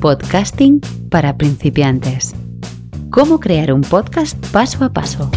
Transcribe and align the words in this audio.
Podcasting 0.00 0.80
para 1.10 1.36
principiantes. 1.36 2.34
Cómo 3.10 3.38
crear 3.38 3.70
un 3.70 3.82
podcast 3.82 4.34
paso 4.46 4.82
a 4.82 4.90
paso. 4.90 5.30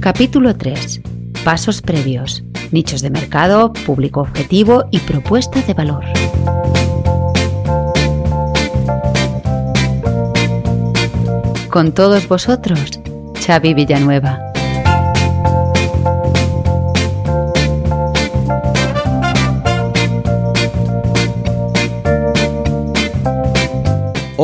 Capítulo 0.00 0.56
3. 0.56 1.02
Pasos 1.44 1.82
previos. 1.82 2.42
Nichos 2.70 3.02
de 3.02 3.10
mercado, 3.10 3.74
público 3.74 4.22
objetivo 4.22 4.84
y 4.90 5.00
propuesta 5.00 5.60
de 5.60 5.74
valor. 5.74 6.04
Con 11.68 11.92
todos 11.92 12.26
vosotros, 12.26 13.00
Xavi 13.44 13.74
Villanueva. 13.74 14.51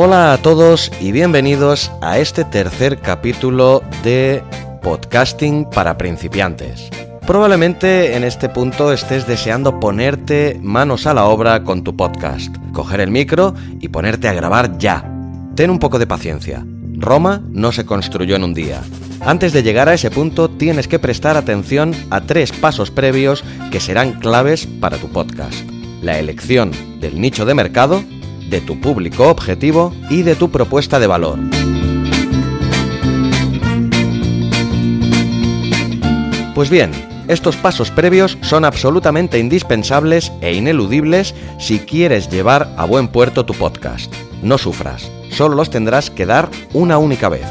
Hola 0.01 0.31
a 0.31 0.37
todos 0.37 0.93
y 1.01 1.11
bienvenidos 1.11 1.91
a 1.99 2.19
este 2.19 2.45
tercer 2.45 2.99
capítulo 2.99 3.83
de 4.01 4.41
Podcasting 4.81 5.69
para 5.69 5.97
principiantes. 5.97 6.89
Probablemente 7.27 8.15
en 8.15 8.23
este 8.23 8.47
punto 8.47 8.93
estés 8.93 9.27
deseando 9.27 9.77
ponerte 9.81 10.57
manos 10.63 11.05
a 11.05 11.13
la 11.13 11.25
obra 11.25 11.65
con 11.65 11.83
tu 11.83 11.97
podcast, 11.97 12.55
coger 12.71 13.01
el 13.01 13.11
micro 13.11 13.53
y 13.81 13.89
ponerte 13.89 14.29
a 14.29 14.33
grabar 14.33 14.77
ya. 14.77 15.03
Ten 15.55 15.69
un 15.69 15.79
poco 15.79 15.99
de 15.99 16.07
paciencia. 16.07 16.65
Roma 16.93 17.41
no 17.49 17.73
se 17.73 17.85
construyó 17.85 18.37
en 18.37 18.45
un 18.45 18.53
día. 18.53 18.81
Antes 19.19 19.51
de 19.51 19.63
llegar 19.63 19.89
a 19.89 19.95
ese 19.95 20.09
punto 20.09 20.49
tienes 20.49 20.87
que 20.87 20.99
prestar 20.99 21.35
atención 21.35 21.93
a 22.09 22.21
tres 22.21 22.53
pasos 22.53 22.89
previos 22.89 23.43
que 23.69 23.81
serán 23.81 24.13
claves 24.13 24.65
para 24.65 24.95
tu 24.95 25.09
podcast. 25.09 25.59
La 26.01 26.19
elección 26.19 26.71
del 27.01 27.19
nicho 27.19 27.43
de 27.43 27.53
mercado, 27.53 28.01
de 28.49 28.61
tu 28.61 28.79
público 28.79 29.27
objetivo 29.29 29.93
y 30.09 30.23
de 30.23 30.35
tu 30.35 30.49
propuesta 30.49 30.99
de 30.99 31.07
valor. 31.07 31.39
Pues 36.55 36.69
bien, 36.69 36.91
estos 37.29 37.55
pasos 37.55 37.91
previos 37.91 38.37
son 38.41 38.65
absolutamente 38.65 39.39
indispensables 39.39 40.31
e 40.41 40.53
ineludibles 40.53 41.35
si 41.59 41.79
quieres 41.79 42.29
llevar 42.29 42.73
a 42.75 42.85
buen 42.85 43.07
puerto 43.07 43.45
tu 43.45 43.53
podcast. 43.53 44.13
No 44.41 44.57
sufras, 44.57 45.11
solo 45.31 45.55
los 45.55 45.69
tendrás 45.69 46.09
que 46.09 46.25
dar 46.25 46.49
una 46.73 46.97
única 46.97 47.29
vez. 47.29 47.45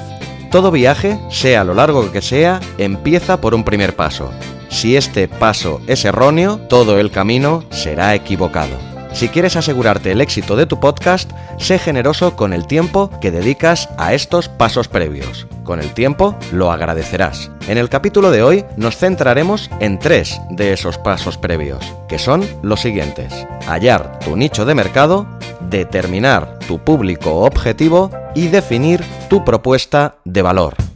Todo 0.51 0.71
viaje, 0.71 1.19
sea 1.31 1.63
lo 1.63 1.75
largo 1.75 2.11
que 2.11 2.23
sea, 2.23 2.61
empieza 2.77 3.41
por 3.41 3.55
un 3.55 3.65
primer 3.65 3.95
paso. 3.95 4.31
Si 4.69 4.97
este 4.97 5.29
paso 5.29 5.81
es 5.87 6.05
erróneo, 6.05 6.59
todo 6.69 6.99
el 6.99 7.11
camino 7.11 7.65
será 7.71 8.15
equivocado. 8.15 8.98
Si 9.13 9.29
quieres 9.29 9.57
asegurarte 9.57 10.13
el 10.13 10.21
éxito 10.21 10.57
de 10.57 10.67
tu 10.67 10.81
podcast, 10.81 11.31
sé 11.59 11.79
generoso 11.79 12.37
con 12.37 12.53
el 12.53 12.67
tiempo 12.67 13.11
que 13.21 13.31
dedicas 13.31 13.89
a 13.97 14.15
estos 14.15 14.49
pasos 14.49 14.89
previos. 14.89 15.47
Con 15.65 15.81
el 15.81 15.93
tiempo 15.93 16.37
lo 16.53 16.71
agradecerás. 16.71 17.51
En 17.69 17.79
el 17.79 17.89
capítulo 17.89 18.31
de 18.31 18.43
hoy 18.43 18.65
nos 18.77 18.97
centraremos 18.97 19.71
en 19.81 19.99
tres 19.99 20.41
de 20.51 20.73
esos 20.73 20.99
pasos 20.99 21.37
previos, 21.37 21.85
que 22.09 22.19
son 22.19 22.47
los 22.63 22.81
siguientes. 22.81 23.47
Hallar 23.67 24.19
tu 24.21 24.37
nicho 24.37 24.65
de 24.65 24.75
mercado, 24.75 25.27
determinar 25.61 26.59
tu 26.67 26.79
público 26.79 27.41
objetivo 27.41 28.11
y 28.35 28.49
definir 28.49 29.05
tu 29.29 29.45
propuesta 29.45 30.17
de 30.25 30.43
valor. 30.43 30.88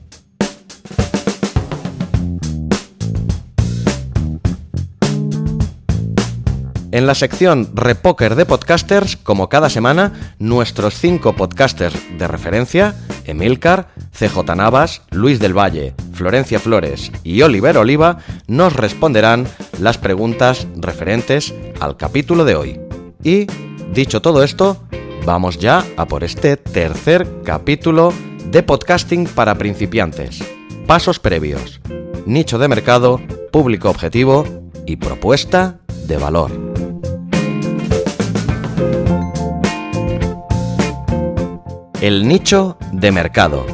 En 6.93 7.07
la 7.07 7.15
sección 7.15 7.71
Repoker 7.73 8.35
de 8.35 8.45
Podcasters, 8.45 9.17
como 9.17 9.49
cada 9.49 9.71
semana, 9.71 10.35
nuestros 10.39 10.93
cinco 10.95 11.35
podcasters 11.35 11.99
de 12.19 12.29
referencia, 12.29 12.95
Emilcar, 13.25 13.89
CJ 14.13 14.55
Navas, 14.55 15.01
Luis 15.11 15.41
del 15.41 15.57
Valle, 15.57 15.95
Florencia 16.13 16.61
Flores 16.61 17.11
y 17.25 17.41
Oliver 17.41 17.79
Oliva, 17.79 18.19
nos 18.47 18.75
responderán 18.75 19.49
las 19.81 19.97
preguntas 19.97 20.67
referentes 20.77 21.55
al 21.81 21.97
capítulo 21.97 22.45
de 22.45 22.57
hoy. 22.57 22.81
Y, 23.25 23.47
dicho 23.95 24.21
todo 24.21 24.43
esto, 24.43 24.85
vamos 25.25 25.59
ya 25.59 25.87
a 25.97 26.05
por 26.05 26.25
este 26.25 26.59
tercer 26.59 27.27
capítulo 27.43 28.13
de 28.51 28.63
podcasting 28.63 29.25
para 29.29 29.55
principiantes. 29.55 30.45
Pasos 30.87 31.19
previos, 31.19 31.81
nicho 32.27 32.59
de 32.59 32.69
mercado, 32.69 33.19
público 33.51 33.89
objetivo 33.89 34.45
y 34.85 34.97
propuesta 34.97 35.79
de 36.07 36.19
valor. 36.19 36.72
El 42.03 42.27
nicho 42.27 42.79
de 42.91 43.13
mercado. 43.13 43.65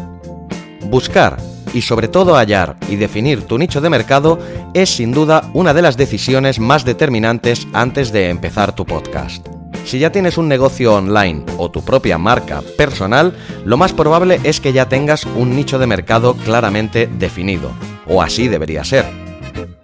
Buscar 0.83 1.39
y 1.73 1.81
sobre 1.81 2.09
todo 2.09 2.37
hallar 2.37 2.77
y 2.91 2.97
definir 2.97 3.45
tu 3.45 3.57
nicho 3.57 3.81
de 3.81 3.89
mercado 3.89 4.39
es 4.75 4.91
sin 4.91 5.13
duda 5.13 5.51
una 5.55 5.73
de 5.73 5.81
las 5.81 5.97
decisiones 5.97 6.59
más 6.59 6.85
determinantes 6.85 7.67
antes 7.73 8.13
de 8.13 8.29
empezar 8.29 8.75
tu 8.75 8.85
podcast. 8.85 9.49
Si 9.87 9.99
ya 9.99 10.13
tienes 10.13 10.37
un 10.37 10.47
negocio 10.47 10.95
online 10.95 11.43
o 11.57 11.71
tu 11.71 11.83
propia 11.83 12.19
marca 12.19 12.61
personal, 12.77 13.35
lo 13.65 13.79
más 13.79 13.95
probable 13.95 14.41
es 14.45 14.61
que 14.61 14.75
ya 14.75 14.91
tengas 14.91 15.25
un 15.25 15.57
nicho 15.57 15.79
de 15.79 15.87
mercado 15.87 16.35
claramente 16.35 17.07
definido, 17.07 17.71
o 18.07 18.21
así 18.21 18.47
debería 18.47 18.85
ser. 18.85 19.07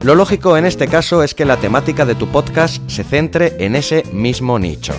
Lo 0.00 0.15
lógico 0.15 0.59
en 0.59 0.66
este 0.66 0.87
caso 0.87 1.22
es 1.22 1.34
que 1.34 1.47
la 1.47 1.56
temática 1.56 2.05
de 2.05 2.15
tu 2.15 2.28
podcast 2.28 2.82
se 2.91 3.05
centre 3.05 3.56
en 3.59 3.75
ese 3.75 4.03
mismo 4.12 4.59
nicho. 4.59 4.93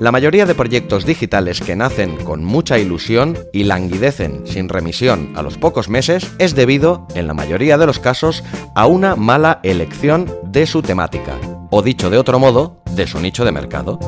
La 0.00 0.10
mayoría 0.10 0.44
de 0.44 0.54
proyectos 0.54 1.06
digitales 1.06 1.60
que 1.60 1.76
nacen 1.76 2.16
con 2.16 2.44
mucha 2.44 2.78
ilusión 2.78 3.38
y 3.52 3.64
languidecen 3.64 4.46
sin 4.46 4.68
remisión 4.68 5.32
a 5.36 5.42
los 5.42 5.56
pocos 5.56 5.88
meses 5.88 6.30
es 6.38 6.54
debido, 6.54 7.06
en 7.14 7.26
la 7.26 7.34
mayoría 7.34 7.78
de 7.78 7.86
los 7.86 8.00
casos, 8.00 8.42
a 8.74 8.86
una 8.86 9.14
mala 9.14 9.60
elección 9.62 10.32
de 10.44 10.66
su 10.66 10.82
temática, 10.82 11.36
o 11.70 11.80
dicho 11.82 12.10
de 12.10 12.18
otro 12.18 12.38
modo, 12.38 12.82
de 12.90 13.06
su 13.06 13.20
nicho 13.20 13.44
de 13.44 13.52
mercado. 13.52 13.98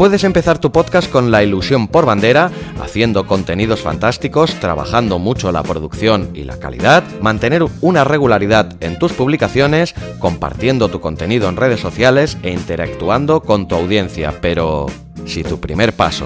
Puedes 0.00 0.24
empezar 0.24 0.58
tu 0.58 0.72
podcast 0.72 1.10
con 1.10 1.30
la 1.30 1.42
ilusión 1.42 1.86
por 1.86 2.06
bandera, 2.06 2.50
haciendo 2.80 3.26
contenidos 3.26 3.82
fantásticos, 3.82 4.54
trabajando 4.54 5.18
mucho 5.18 5.52
la 5.52 5.62
producción 5.62 6.30
y 6.32 6.44
la 6.44 6.58
calidad, 6.58 7.04
mantener 7.20 7.66
una 7.82 8.02
regularidad 8.04 8.78
en 8.80 8.98
tus 8.98 9.12
publicaciones, 9.12 9.94
compartiendo 10.18 10.88
tu 10.88 11.02
contenido 11.02 11.50
en 11.50 11.58
redes 11.58 11.80
sociales 11.80 12.38
e 12.42 12.50
interactuando 12.50 13.42
con 13.42 13.68
tu 13.68 13.74
audiencia. 13.74 14.38
Pero 14.40 14.86
si 15.26 15.42
tu 15.42 15.60
primer 15.60 15.92
paso, 15.92 16.24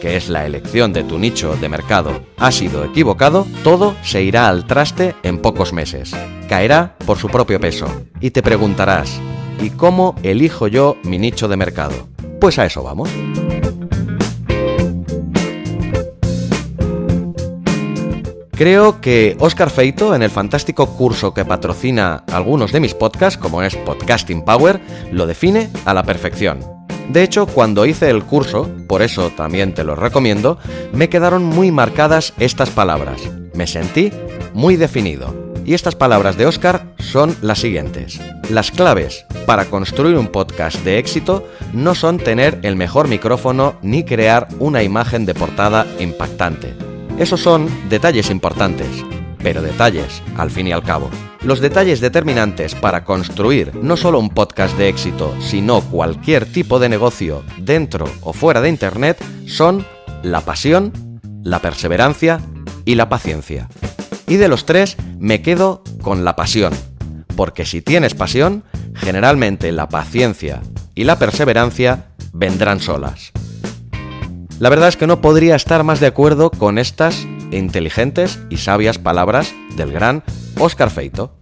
que 0.00 0.16
es 0.16 0.28
la 0.28 0.46
elección 0.46 0.92
de 0.92 1.02
tu 1.02 1.18
nicho 1.18 1.56
de 1.56 1.68
mercado, 1.68 2.20
ha 2.36 2.52
sido 2.52 2.84
equivocado, 2.84 3.48
todo 3.64 3.96
se 4.04 4.22
irá 4.22 4.48
al 4.48 4.64
traste 4.64 5.16
en 5.24 5.38
pocos 5.38 5.72
meses. 5.72 6.12
Caerá 6.48 6.94
por 7.04 7.18
su 7.18 7.26
propio 7.26 7.58
peso. 7.58 7.88
Y 8.20 8.30
te 8.30 8.44
preguntarás, 8.44 9.18
¿y 9.60 9.70
cómo 9.70 10.14
elijo 10.22 10.68
yo 10.68 10.96
mi 11.02 11.18
nicho 11.18 11.48
de 11.48 11.56
mercado? 11.56 12.06
Pues 12.40 12.58
a 12.58 12.66
eso 12.66 12.82
vamos. 12.82 13.08
Creo 18.52 19.00
que 19.00 19.36
Oscar 19.38 19.70
Feito, 19.70 20.16
en 20.16 20.22
el 20.22 20.30
fantástico 20.30 20.88
curso 20.96 21.32
que 21.32 21.44
patrocina 21.44 22.24
algunos 22.32 22.72
de 22.72 22.80
mis 22.80 22.92
podcasts, 22.92 23.38
como 23.38 23.62
es 23.62 23.76
Podcasting 23.76 24.44
Power, 24.44 24.80
lo 25.12 25.28
define 25.28 25.70
a 25.84 25.94
la 25.94 26.02
perfección. 26.02 26.58
De 27.08 27.22
hecho, 27.22 27.46
cuando 27.46 27.86
hice 27.86 28.10
el 28.10 28.24
curso, 28.24 28.68
por 28.88 29.02
eso 29.02 29.30
también 29.30 29.74
te 29.74 29.84
lo 29.84 29.94
recomiendo, 29.94 30.58
me 30.92 31.08
quedaron 31.08 31.44
muy 31.44 31.70
marcadas 31.70 32.34
estas 32.38 32.70
palabras. 32.70 33.22
Me 33.54 33.68
sentí 33.68 34.12
muy 34.54 34.74
definido. 34.74 35.47
Y 35.68 35.74
estas 35.74 35.96
palabras 35.96 36.38
de 36.38 36.46
Oscar 36.46 36.94
son 36.98 37.36
las 37.42 37.58
siguientes. 37.58 38.18
Las 38.48 38.70
claves 38.70 39.26
para 39.44 39.66
construir 39.66 40.16
un 40.16 40.28
podcast 40.28 40.82
de 40.82 40.96
éxito 40.96 41.46
no 41.74 41.94
son 41.94 42.16
tener 42.16 42.58
el 42.62 42.74
mejor 42.74 43.06
micrófono 43.06 43.74
ni 43.82 44.02
crear 44.02 44.48
una 44.60 44.82
imagen 44.82 45.26
de 45.26 45.34
portada 45.34 45.86
impactante. 45.98 46.74
Esos 47.18 47.42
son 47.42 47.68
detalles 47.90 48.30
importantes, 48.30 48.88
pero 49.42 49.60
detalles 49.60 50.22
al 50.38 50.50
fin 50.50 50.68
y 50.68 50.72
al 50.72 50.82
cabo. 50.82 51.10
Los 51.42 51.60
detalles 51.60 52.00
determinantes 52.00 52.74
para 52.74 53.04
construir 53.04 53.74
no 53.74 53.98
solo 53.98 54.20
un 54.20 54.30
podcast 54.30 54.74
de 54.78 54.88
éxito, 54.88 55.36
sino 55.38 55.82
cualquier 55.82 56.50
tipo 56.50 56.78
de 56.78 56.88
negocio 56.88 57.44
dentro 57.58 58.06
o 58.22 58.32
fuera 58.32 58.62
de 58.62 58.70
Internet 58.70 59.22
son 59.46 59.84
la 60.22 60.40
pasión, 60.40 60.94
la 61.42 61.58
perseverancia 61.58 62.40
y 62.86 62.94
la 62.94 63.10
paciencia. 63.10 63.68
Y 64.28 64.36
de 64.36 64.48
los 64.48 64.66
tres 64.66 64.96
me 65.18 65.40
quedo 65.40 65.82
con 66.02 66.24
la 66.24 66.36
pasión, 66.36 66.74
porque 67.34 67.64
si 67.64 67.80
tienes 67.80 68.14
pasión, 68.14 68.62
generalmente 68.94 69.72
la 69.72 69.88
paciencia 69.88 70.60
y 70.94 71.04
la 71.04 71.18
perseverancia 71.18 72.08
vendrán 72.32 72.80
solas. 72.80 73.32
La 74.58 74.68
verdad 74.68 74.88
es 74.88 74.96
que 74.96 75.06
no 75.06 75.20
podría 75.20 75.54
estar 75.56 75.82
más 75.84 76.00
de 76.00 76.08
acuerdo 76.08 76.50
con 76.50 76.78
estas 76.78 77.26
inteligentes 77.52 78.38
y 78.50 78.58
sabias 78.58 78.98
palabras 78.98 79.54
del 79.76 79.92
gran 79.92 80.24
Oscar 80.58 80.90
Feito. 80.90 81.38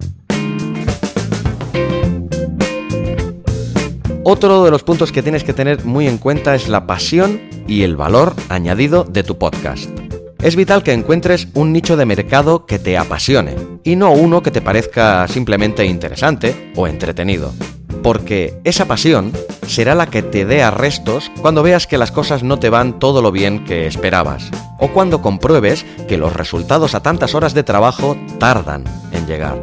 Otro 4.22 4.64
de 4.64 4.70
los 4.70 4.82
puntos 4.82 5.12
que 5.12 5.22
tienes 5.22 5.44
que 5.44 5.54
tener 5.54 5.84
muy 5.84 6.06
en 6.06 6.18
cuenta 6.18 6.54
es 6.54 6.68
la 6.68 6.86
pasión 6.86 7.40
y 7.66 7.82
el 7.82 7.96
valor 7.96 8.34
añadido 8.48 9.04
de 9.04 9.22
tu 9.22 9.38
podcast. 9.38 10.05
Es 10.46 10.54
vital 10.54 10.84
que 10.84 10.93
encuentres 10.93 11.48
un 11.54 11.72
nicho 11.72 11.96
de 11.96 12.06
mercado 12.06 12.66
que 12.66 12.78
te 12.78 12.96
apasione 12.96 13.56
y 13.82 13.96
no 13.96 14.12
uno 14.12 14.44
que 14.44 14.52
te 14.52 14.60
parezca 14.62 15.26
simplemente 15.26 15.84
interesante 15.87 16.70
o 16.76 16.87
entretenido. 16.87 17.52
Porque 18.00 18.60
esa 18.62 18.84
pasión 18.84 19.32
será 19.66 19.96
la 19.96 20.06
que 20.06 20.22
te 20.22 20.44
dé 20.44 20.62
arrestos 20.62 21.32
cuando 21.43 21.64
veas 21.64 21.88
que 21.88 21.98
las 21.98 22.12
cosas 22.12 22.44
no 22.44 22.60
te 22.60 22.70
van 22.70 23.00
todo 23.00 23.22
lo 23.22 23.32
bien 23.32 23.64
que 23.64 23.88
esperabas 23.88 24.48
o 24.78 24.93
cuando 24.93 25.20
compruebes 25.20 25.84
que 26.06 26.16
los 26.16 26.32
resultados 26.32 26.94
a 26.94 27.02
tantas 27.02 27.34
horas 27.34 27.52
de 27.52 27.64
trabajo 27.64 28.16
tardan 28.38 28.84
en 29.10 29.26
llegar. 29.26 29.60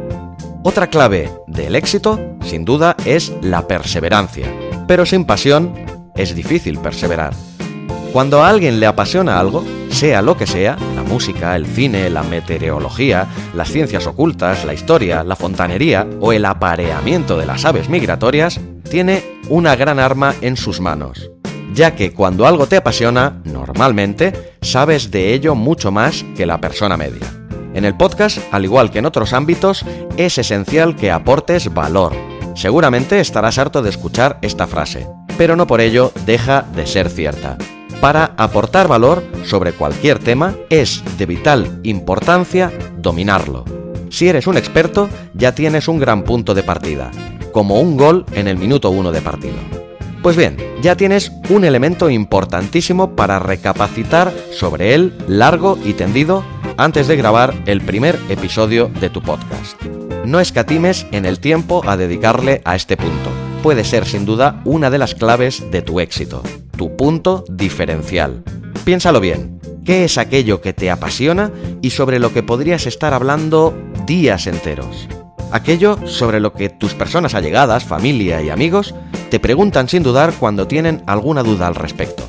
Otra 0.64 0.88
clave 0.88 1.32
del 1.46 1.76
éxito, 1.76 2.20
sin 2.44 2.66
duda, 2.66 2.94
es 3.06 3.32
la 3.40 3.66
perseverancia. 3.66 4.52
Pero 4.86 5.06
sin 5.06 5.24
pasión 5.24 5.74
es 6.14 6.34
difícil 6.34 6.78
perseverar. 6.78 7.32
Cuando 8.14 8.44
a 8.44 8.48
alguien 8.48 8.78
le 8.78 8.86
apasiona 8.86 9.40
algo, 9.40 9.64
sea 9.90 10.22
lo 10.22 10.36
que 10.36 10.46
sea, 10.46 10.76
la 10.94 11.02
música, 11.02 11.56
el 11.56 11.66
cine, 11.66 12.08
la 12.10 12.22
meteorología, 12.22 13.26
las 13.54 13.72
ciencias 13.72 14.06
ocultas, 14.06 14.64
la 14.64 14.72
historia, 14.72 15.24
la 15.24 15.34
fontanería 15.34 16.06
o 16.20 16.32
el 16.32 16.44
apareamiento 16.44 17.36
de 17.36 17.44
las 17.44 17.64
aves 17.64 17.88
migratorias, 17.88 18.60
tiene 18.88 19.40
una 19.48 19.74
gran 19.74 19.98
arma 19.98 20.32
en 20.42 20.56
sus 20.56 20.80
manos, 20.80 21.28
ya 21.74 21.96
que 21.96 22.12
cuando 22.12 22.46
algo 22.46 22.68
te 22.68 22.76
apasiona, 22.76 23.42
normalmente 23.42 24.54
sabes 24.62 25.10
de 25.10 25.34
ello 25.34 25.56
mucho 25.56 25.90
más 25.90 26.24
que 26.36 26.46
la 26.46 26.60
persona 26.60 26.96
media. 26.96 27.26
En 27.74 27.84
el 27.84 27.96
podcast, 27.96 28.38
al 28.52 28.64
igual 28.64 28.92
que 28.92 29.00
en 29.00 29.06
otros 29.06 29.32
ámbitos, 29.32 29.84
es 30.16 30.38
esencial 30.38 30.94
que 30.94 31.10
aportes 31.10 31.74
valor. 31.74 32.12
Seguramente 32.54 33.18
estarás 33.18 33.58
harto 33.58 33.82
de 33.82 33.90
escuchar 33.90 34.38
esta 34.40 34.68
frase, 34.68 35.04
pero 35.36 35.56
no 35.56 35.66
por 35.66 35.80
ello 35.80 36.12
deja 36.24 36.62
de 36.76 36.86
ser 36.86 37.10
cierta 37.10 37.58
para 38.00 38.34
aportar 38.36 38.88
valor 38.88 39.22
sobre 39.44 39.72
cualquier 39.72 40.18
tema, 40.18 40.54
es 40.70 41.02
de 41.18 41.26
vital 41.26 41.80
importancia 41.82 42.72
dominarlo. 42.98 43.64
Si 44.10 44.28
eres 44.28 44.46
un 44.46 44.56
experto, 44.56 45.08
ya 45.34 45.54
tienes 45.54 45.88
un 45.88 45.98
gran 45.98 46.22
punto 46.22 46.54
de 46.54 46.62
partida, 46.62 47.10
como 47.52 47.80
un 47.80 47.96
gol 47.96 48.24
en 48.32 48.48
el 48.48 48.56
minuto 48.56 48.90
1 48.90 49.10
de 49.12 49.20
partido. 49.20 49.56
Pues 50.22 50.36
bien, 50.36 50.56
ya 50.80 50.96
tienes 50.96 51.32
un 51.50 51.64
elemento 51.64 52.08
importantísimo 52.08 53.14
para 53.14 53.38
recapacitar 53.38 54.32
sobre 54.52 54.94
él 54.94 55.12
largo 55.28 55.78
y 55.84 55.92
tendido 55.92 56.44
antes 56.76 57.08
de 57.08 57.16
grabar 57.16 57.54
el 57.66 57.80
primer 57.80 58.18
episodio 58.28 58.90
de 59.00 59.10
tu 59.10 59.20
podcast. 59.20 59.82
No 60.24 60.40
escatimes 60.40 61.06
en 61.12 61.26
el 61.26 61.40
tiempo 61.40 61.82
a 61.86 61.96
dedicarle 61.96 62.62
a 62.64 62.74
este 62.74 62.96
punto. 62.96 63.30
Puede 63.62 63.84
ser 63.84 64.06
sin 64.06 64.24
duda 64.24 64.62
una 64.64 64.90
de 64.90 64.98
las 64.98 65.14
claves 65.14 65.70
de 65.70 65.82
tu 65.82 66.00
éxito 66.00 66.42
tu 66.76 66.96
punto 66.96 67.44
diferencial. 67.48 68.42
Piénsalo 68.84 69.20
bien, 69.20 69.60
¿qué 69.84 70.04
es 70.04 70.18
aquello 70.18 70.60
que 70.60 70.72
te 70.72 70.90
apasiona 70.90 71.50
y 71.82 71.90
sobre 71.90 72.18
lo 72.18 72.32
que 72.32 72.42
podrías 72.42 72.86
estar 72.86 73.14
hablando 73.14 73.74
días 74.06 74.46
enteros? 74.46 75.08
Aquello 75.50 75.98
sobre 76.06 76.40
lo 76.40 76.52
que 76.52 76.68
tus 76.68 76.94
personas 76.94 77.34
allegadas, 77.34 77.84
familia 77.84 78.42
y 78.42 78.50
amigos 78.50 78.94
te 79.30 79.40
preguntan 79.40 79.88
sin 79.88 80.02
dudar 80.02 80.34
cuando 80.38 80.66
tienen 80.66 81.02
alguna 81.06 81.42
duda 81.42 81.66
al 81.66 81.74
respecto. 81.74 82.24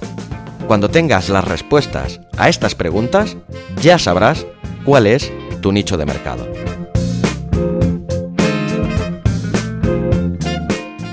Cuando 0.67 0.89
tengas 0.89 1.29
las 1.29 1.45
respuestas 1.45 2.21
a 2.37 2.49
estas 2.49 2.75
preguntas, 2.75 3.37
ya 3.81 3.99
sabrás 3.99 4.45
cuál 4.83 5.07
es 5.07 5.31
tu 5.61 5.71
nicho 5.71 5.97
de 5.97 6.05
mercado. 6.05 6.47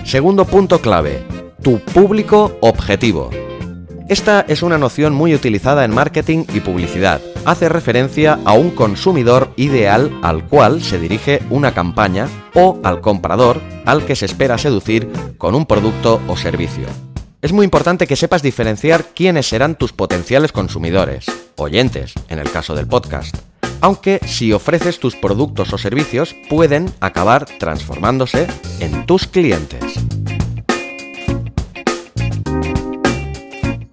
Segundo 0.04 0.44
punto 0.44 0.80
clave, 0.80 1.22
tu 1.62 1.78
público 1.78 2.58
objetivo. 2.60 3.30
Esta 4.08 4.44
es 4.48 4.62
una 4.62 4.78
noción 4.78 5.14
muy 5.14 5.34
utilizada 5.34 5.84
en 5.84 5.94
marketing 5.94 6.44
y 6.52 6.60
publicidad. 6.60 7.20
Hace 7.44 7.68
referencia 7.68 8.38
a 8.44 8.52
un 8.52 8.70
consumidor 8.70 9.52
ideal 9.56 10.10
al 10.22 10.46
cual 10.48 10.82
se 10.82 10.98
dirige 10.98 11.40
una 11.50 11.72
campaña 11.72 12.28
o 12.54 12.78
al 12.82 13.00
comprador 13.00 13.60
al 13.86 14.04
que 14.04 14.16
se 14.16 14.26
espera 14.26 14.58
seducir 14.58 15.08
con 15.38 15.54
un 15.54 15.64
producto 15.64 16.20
o 16.26 16.36
servicio. 16.36 16.86
Es 17.40 17.52
muy 17.52 17.64
importante 17.64 18.06
que 18.06 18.16
sepas 18.16 18.42
diferenciar 18.42 19.06
quiénes 19.14 19.48
serán 19.48 19.76
tus 19.76 19.92
potenciales 19.92 20.52
consumidores, 20.52 21.26
oyentes, 21.56 22.12
en 22.28 22.38
el 22.38 22.50
caso 22.50 22.74
del 22.74 22.86
podcast. 22.86 23.36
Aunque 23.80 24.20
si 24.26 24.52
ofreces 24.52 25.00
tus 25.00 25.16
productos 25.16 25.72
o 25.72 25.78
servicios 25.78 26.36
pueden 26.48 26.92
acabar 27.00 27.46
transformándose 27.58 28.46
en 28.78 29.06
tus 29.06 29.26
clientes. 29.26 29.91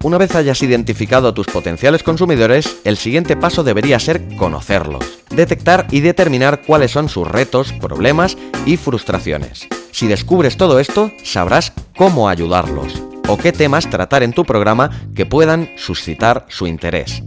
Una 0.02 0.16
vez 0.16 0.34
hayas 0.34 0.62
identificado 0.62 1.28
a 1.28 1.34
tus 1.34 1.46
potenciales 1.46 2.02
consumidores, 2.02 2.78
el 2.84 2.96
siguiente 2.96 3.36
paso 3.36 3.62
debería 3.62 3.98
ser 3.98 4.34
conocerlos, 4.36 5.04
detectar 5.28 5.86
y 5.90 6.00
determinar 6.00 6.62
cuáles 6.62 6.92
son 6.92 7.10
sus 7.10 7.28
retos, 7.28 7.74
problemas 7.74 8.38
y 8.64 8.78
frustraciones. 8.78 9.68
Si 9.90 10.06
descubres 10.06 10.56
todo 10.56 10.80
esto, 10.80 11.12
sabrás 11.22 11.74
cómo 11.98 12.30
ayudarlos 12.30 13.02
o 13.28 13.36
qué 13.36 13.52
temas 13.52 13.90
tratar 13.90 14.22
en 14.22 14.32
tu 14.32 14.46
programa 14.46 14.90
que 15.14 15.26
puedan 15.26 15.68
suscitar 15.76 16.46
su 16.48 16.66
interés. 16.66 17.22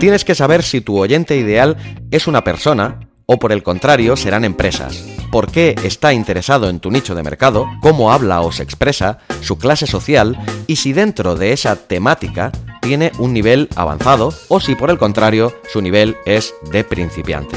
Tienes 0.00 0.24
que 0.24 0.34
saber 0.34 0.64
si 0.64 0.80
tu 0.80 0.98
oyente 0.98 1.36
ideal 1.36 1.76
es 2.10 2.26
una 2.26 2.42
persona 2.42 3.03
o 3.26 3.38
por 3.38 3.52
el 3.52 3.62
contrario 3.62 4.16
serán 4.16 4.44
empresas 4.44 5.14
por 5.34 5.50
qué 5.50 5.74
está 5.82 6.12
interesado 6.12 6.68
en 6.68 6.78
tu 6.78 6.92
nicho 6.92 7.16
de 7.16 7.24
mercado, 7.24 7.66
cómo 7.80 8.12
habla 8.12 8.40
o 8.42 8.52
se 8.52 8.62
expresa, 8.62 9.18
su 9.40 9.58
clase 9.58 9.84
social 9.84 10.38
y 10.68 10.76
si 10.76 10.92
dentro 10.92 11.34
de 11.34 11.52
esa 11.52 11.74
temática 11.74 12.52
tiene 12.80 13.10
un 13.18 13.32
nivel 13.32 13.68
avanzado 13.74 14.32
o 14.46 14.60
si 14.60 14.76
por 14.76 14.90
el 14.90 14.98
contrario 14.98 15.52
su 15.72 15.82
nivel 15.82 16.16
es 16.24 16.54
de 16.70 16.84
principiante. 16.84 17.56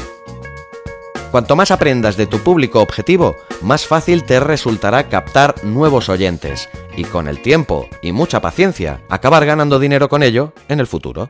Cuanto 1.30 1.54
más 1.54 1.70
aprendas 1.70 2.16
de 2.16 2.26
tu 2.26 2.40
público 2.40 2.80
objetivo, 2.80 3.36
más 3.62 3.86
fácil 3.86 4.24
te 4.24 4.40
resultará 4.40 5.08
captar 5.08 5.54
nuevos 5.62 6.08
oyentes 6.08 6.68
y 6.96 7.04
con 7.04 7.28
el 7.28 7.40
tiempo 7.40 7.88
y 8.02 8.10
mucha 8.10 8.40
paciencia 8.40 9.02
acabar 9.08 9.46
ganando 9.46 9.78
dinero 9.78 10.08
con 10.08 10.24
ello 10.24 10.52
en 10.68 10.80
el 10.80 10.88
futuro. 10.88 11.28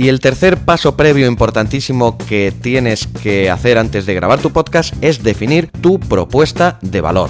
Y 0.00 0.08
el 0.08 0.18
tercer 0.18 0.56
paso 0.56 0.96
previo 0.96 1.26
importantísimo 1.26 2.16
que 2.16 2.54
tienes 2.58 3.06
que 3.06 3.50
hacer 3.50 3.76
antes 3.76 4.06
de 4.06 4.14
grabar 4.14 4.38
tu 4.38 4.50
podcast 4.50 4.94
es 5.02 5.22
definir 5.22 5.70
tu 5.82 6.00
propuesta 6.00 6.78
de 6.80 7.02
valor. 7.02 7.28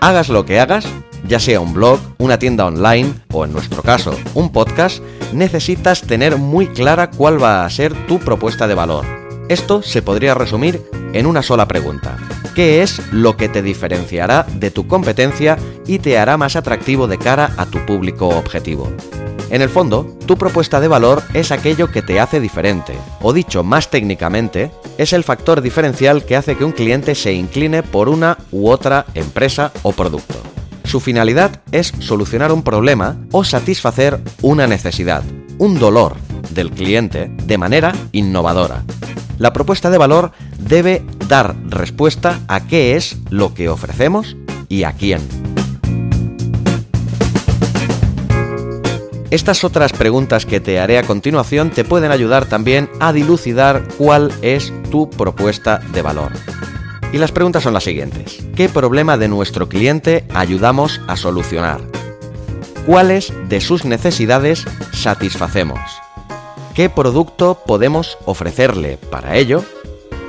Hagas 0.00 0.28
lo 0.28 0.44
que 0.44 0.58
hagas, 0.58 0.84
ya 1.28 1.38
sea 1.38 1.60
un 1.60 1.72
blog, 1.72 2.00
una 2.18 2.36
tienda 2.36 2.66
online 2.66 3.14
o 3.32 3.44
en 3.44 3.52
nuestro 3.52 3.84
caso 3.84 4.18
un 4.34 4.50
podcast, 4.50 5.00
necesitas 5.32 6.02
tener 6.02 6.36
muy 6.36 6.66
clara 6.66 7.12
cuál 7.12 7.40
va 7.40 7.64
a 7.64 7.70
ser 7.70 7.94
tu 8.08 8.18
propuesta 8.18 8.66
de 8.66 8.74
valor. 8.74 9.06
Esto 9.48 9.80
se 9.80 10.02
podría 10.02 10.34
resumir 10.34 10.82
en 11.12 11.26
una 11.26 11.44
sola 11.44 11.68
pregunta. 11.68 12.16
¿Qué 12.56 12.82
es 12.82 13.00
lo 13.12 13.36
que 13.36 13.48
te 13.48 13.62
diferenciará 13.62 14.46
de 14.52 14.72
tu 14.72 14.88
competencia 14.88 15.58
y 15.86 16.00
te 16.00 16.18
hará 16.18 16.36
más 16.36 16.56
atractivo 16.56 17.06
de 17.06 17.18
cara 17.18 17.54
a 17.56 17.66
tu 17.66 17.78
público 17.86 18.30
objetivo? 18.30 18.90
En 19.50 19.62
el 19.62 19.68
fondo, 19.68 20.16
tu 20.26 20.38
propuesta 20.38 20.80
de 20.80 20.86
valor 20.86 21.24
es 21.34 21.50
aquello 21.50 21.90
que 21.90 22.02
te 22.02 22.20
hace 22.20 22.38
diferente, 22.38 22.96
o 23.20 23.32
dicho 23.32 23.64
más 23.64 23.90
técnicamente, 23.90 24.70
es 24.96 25.12
el 25.12 25.24
factor 25.24 25.60
diferencial 25.60 26.24
que 26.24 26.36
hace 26.36 26.56
que 26.56 26.64
un 26.64 26.70
cliente 26.70 27.16
se 27.16 27.32
incline 27.32 27.82
por 27.82 28.08
una 28.08 28.38
u 28.52 28.68
otra 28.68 29.06
empresa 29.14 29.72
o 29.82 29.90
producto. 29.90 30.36
Su 30.84 31.00
finalidad 31.00 31.60
es 31.72 31.92
solucionar 31.98 32.52
un 32.52 32.62
problema 32.62 33.16
o 33.32 33.42
satisfacer 33.42 34.20
una 34.40 34.68
necesidad, 34.68 35.24
un 35.58 35.80
dolor 35.80 36.14
del 36.50 36.70
cliente 36.70 37.30
de 37.44 37.58
manera 37.58 37.92
innovadora. 38.12 38.84
La 39.38 39.52
propuesta 39.52 39.90
de 39.90 39.98
valor 39.98 40.30
debe 40.58 41.02
dar 41.26 41.56
respuesta 41.66 42.38
a 42.46 42.66
qué 42.66 42.94
es 42.94 43.16
lo 43.30 43.52
que 43.52 43.68
ofrecemos 43.68 44.36
y 44.68 44.84
a 44.84 44.92
quién. 44.92 45.49
Estas 49.30 49.62
otras 49.62 49.92
preguntas 49.92 50.44
que 50.44 50.58
te 50.58 50.80
haré 50.80 50.98
a 50.98 51.04
continuación 51.04 51.70
te 51.70 51.84
pueden 51.84 52.10
ayudar 52.10 52.46
también 52.46 52.90
a 52.98 53.12
dilucidar 53.12 53.86
cuál 53.96 54.32
es 54.42 54.72
tu 54.90 55.08
propuesta 55.08 55.78
de 55.92 56.02
valor. 56.02 56.32
Y 57.12 57.18
las 57.18 57.30
preguntas 57.30 57.62
son 57.62 57.72
las 57.72 57.84
siguientes. 57.84 58.42
¿Qué 58.56 58.68
problema 58.68 59.16
de 59.16 59.28
nuestro 59.28 59.68
cliente 59.68 60.24
ayudamos 60.34 61.00
a 61.06 61.16
solucionar? 61.16 61.80
¿Cuáles 62.86 63.32
de 63.48 63.60
sus 63.60 63.84
necesidades 63.84 64.64
satisfacemos? 64.92 65.78
¿Qué 66.74 66.90
producto 66.90 67.62
podemos 67.64 68.18
ofrecerle 68.24 68.96
para 68.96 69.36
ello? 69.36 69.64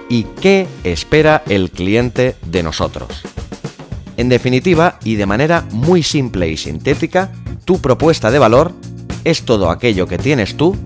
¿Y 0.10 0.25
qué 0.25 0.67
espera 0.84 1.41
el 1.48 1.72
cliente 1.72 2.36
de 2.46 2.62
nosotros? 2.62 3.24
En 4.17 4.29
definitiva, 4.29 5.00
y 5.03 5.15
de 5.15 5.25
manera 5.25 5.65
muy 5.72 6.03
simple 6.03 6.50
y 6.50 6.58
sintética, 6.58 7.31
tu 7.65 7.79
propuesta 7.79 8.29
de 8.29 8.39
valor 8.39 8.74
es 9.23 9.43
todo 9.43 9.69
aquello 9.69 10.07
que 10.07 10.17
tienes 10.17 10.57
tú 10.57 10.77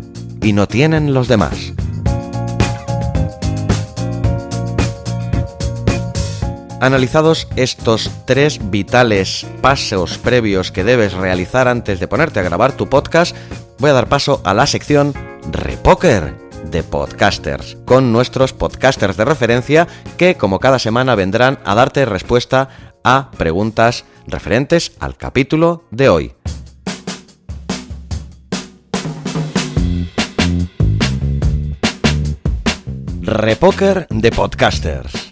y 0.42 0.54
no 0.54 0.68
tienen 0.68 1.14
los 1.14 1.28
demás. 1.28 1.74
Analizados 6.82 7.48
estos 7.56 8.12
tres 8.26 8.60
vitales 8.70 9.48
pasos 9.62 10.18
previos 10.18 10.72
que 10.72 10.84
debes 10.84 11.14
realizar 11.14 11.68
antes 11.68 12.00
de 12.00 12.08
ponerte 12.08 12.40
a 12.40 12.44
grabar 12.44 12.74
tu 12.74 12.88
podcast, 12.88 13.36
voy 13.80 13.90
a 13.90 13.94
dar 13.94 14.08
paso 14.08 14.42
a 14.44 14.54
la 14.54 14.68
sección 14.68 15.14
Repoker 15.52 16.36
de 16.70 16.84
podcasters, 16.84 17.78
con 17.86 18.12
nuestros 18.12 18.54
podcasters 18.54 19.18
de 19.18 19.26
referencia 19.26 19.88
que 20.18 20.36
como 20.36 20.60
cada 20.60 20.78
semana 20.78 21.16
vendrán 21.16 21.60
a 21.66 21.76
darte 21.76 22.06
respuesta 22.06 22.70
a 23.04 23.32
preguntas 23.32 24.06
referentes 24.28 24.92
al 25.00 25.18
capítulo 25.18 25.84
de 25.92 26.10
hoy. 26.10 26.34
Repoker 33.28 34.06
de 34.12 34.30
podcasters. 34.30 35.32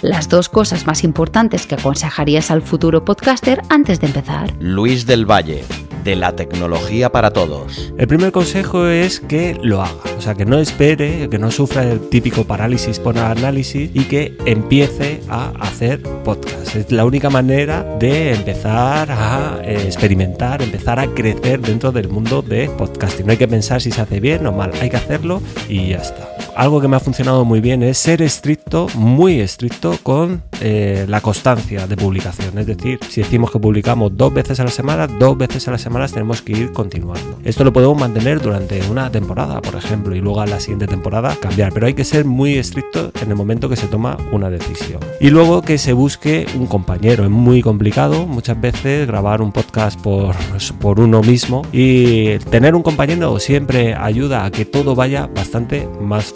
las 0.00 0.28
dos 0.28 0.50
cosas 0.50 0.86
más 0.86 1.02
importantes 1.02 1.66
que 1.66 1.74
aconsejarías 1.74 2.50
al 2.50 2.60
futuro 2.62 3.04
podcaster 3.04 3.62
antes 3.70 4.00
de 4.00 4.06
empezar. 4.06 4.54
Luis 4.60 5.06
del 5.06 5.28
Valle, 5.28 5.64
de 6.04 6.16
la 6.16 6.36
tecnología 6.36 7.10
para 7.10 7.32
todos. 7.32 7.92
El 7.98 8.06
primer 8.06 8.32
consejo 8.32 8.86
es 8.86 9.20
que 9.20 9.58
lo 9.62 9.82
haga, 9.82 10.02
o 10.16 10.20
sea, 10.20 10.34
que 10.34 10.44
no 10.44 10.58
espere, 10.58 11.28
que 11.28 11.38
no 11.38 11.50
sufra 11.50 11.82
el 11.84 12.00
típico 12.08 12.44
parálisis 12.44 12.98
por 12.98 13.18
análisis 13.18 13.90
y 13.94 14.04
que 14.04 14.36
empiece 14.44 15.20
a 15.28 15.52
hacer 15.60 16.02
podcast. 16.24 16.76
Es 16.76 16.92
la 16.92 17.04
única 17.04 17.30
manera 17.30 17.82
de 17.98 18.32
empezar 18.32 19.10
a 19.10 19.60
eh, 19.62 19.82
experimentar, 19.84 20.62
empezar 20.62 21.00
a 21.00 21.06
crecer 21.14 21.60
dentro 21.60 21.92
del 21.92 22.08
mundo 22.08 22.42
de 22.42 22.68
podcasting. 22.68 23.26
No 23.26 23.32
hay 23.32 23.38
que 23.38 23.48
pensar 23.48 23.80
si 23.80 23.90
se 23.90 24.00
hace 24.00 24.20
bien 24.20 24.46
o 24.46 24.52
mal, 24.52 24.72
hay 24.80 24.90
que 24.90 24.96
hacerlo 24.96 25.40
y 25.68 25.88
ya 25.88 25.98
está 25.98 26.43
algo 26.56 26.80
que 26.80 26.88
me 26.88 26.96
ha 26.96 27.00
funcionado 27.00 27.44
muy 27.44 27.60
bien 27.60 27.82
es 27.82 27.98
ser 27.98 28.22
estricto, 28.22 28.86
muy 28.94 29.40
estricto 29.40 29.98
con 30.02 30.42
eh, 30.60 31.04
la 31.08 31.20
constancia 31.20 31.86
de 31.86 31.96
publicación. 31.96 32.58
Es 32.58 32.66
decir, 32.66 32.98
si 33.08 33.22
decimos 33.22 33.50
que 33.50 33.58
publicamos 33.58 34.16
dos 34.16 34.32
veces 34.32 34.60
a 34.60 34.64
la 34.64 34.70
semana, 34.70 35.06
dos 35.06 35.36
veces 35.36 35.66
a 35.68 35.72
la 35.72 35.78
semana 35.78 36.08
tenemos 36.08 36.42
que 36.42 36.52
ir 36.52 36.72
continuando. 36.72 37.38
Esto 37.44 37.64
lo 37.64 37.72
podemos 37.72 37.98
mantener 37.98 38.40
durante 38.40 38.80
una 38.90 39.10
temporada, 39.10 39.60
por 39.60 39.74
ejemplo, 39.76 40.14
y 40.14 40.20
luego 40.20 40.40
a 40.40 40.46
la 40.46 40.60
siguiente 40.60 40.86
temporada 40.86 41.36
cambiar. 41.40 41.72
Pero 41.72 41.86
hay 41.86 41.94
que 41.94 42.04
ser 42.04 42.24
muy 42.24 42.56
estricto 42.56 43.12
en 43.20 43.30
el 43.30 43.36
momento 43.36 43.68
que 43.68 43.76
se 43.76 43.86
toma 43.86 44.16
una 44.32 44.50
decisión. 44.50 45.00
Y 45.20 45.30
luego 45.30 45.62
que 45.62 45.78
se 45.78 45.92
busque 45.92 46.46
un 46.56 46.66
compañero. 46.66 47.24
Es 47.24 47.30
muy 47.30 47.62
complicado 47.62 48.26
muchas 48.26 48.60
veces 48.60 49.06
grabar 49.06 49.42
un 49.42 49.52
podcast 49.52 50.00
por, 50.00 50.34
por 50.80 51.00
uno 51.00 51.22
mismo 51.22 51.62
y 51.72 52.38
tener 52.50 52.74
un 52.74 52.82
compañero 52.82 53.38
siempre 53.38 53.94
ayuda 53.94 54.44
a 54.44 54.50
que 54.50 54.64
todo 54.64 54.94
vaya 54.94 55.26
bastante 55.26 55.88
más 56.00 56.34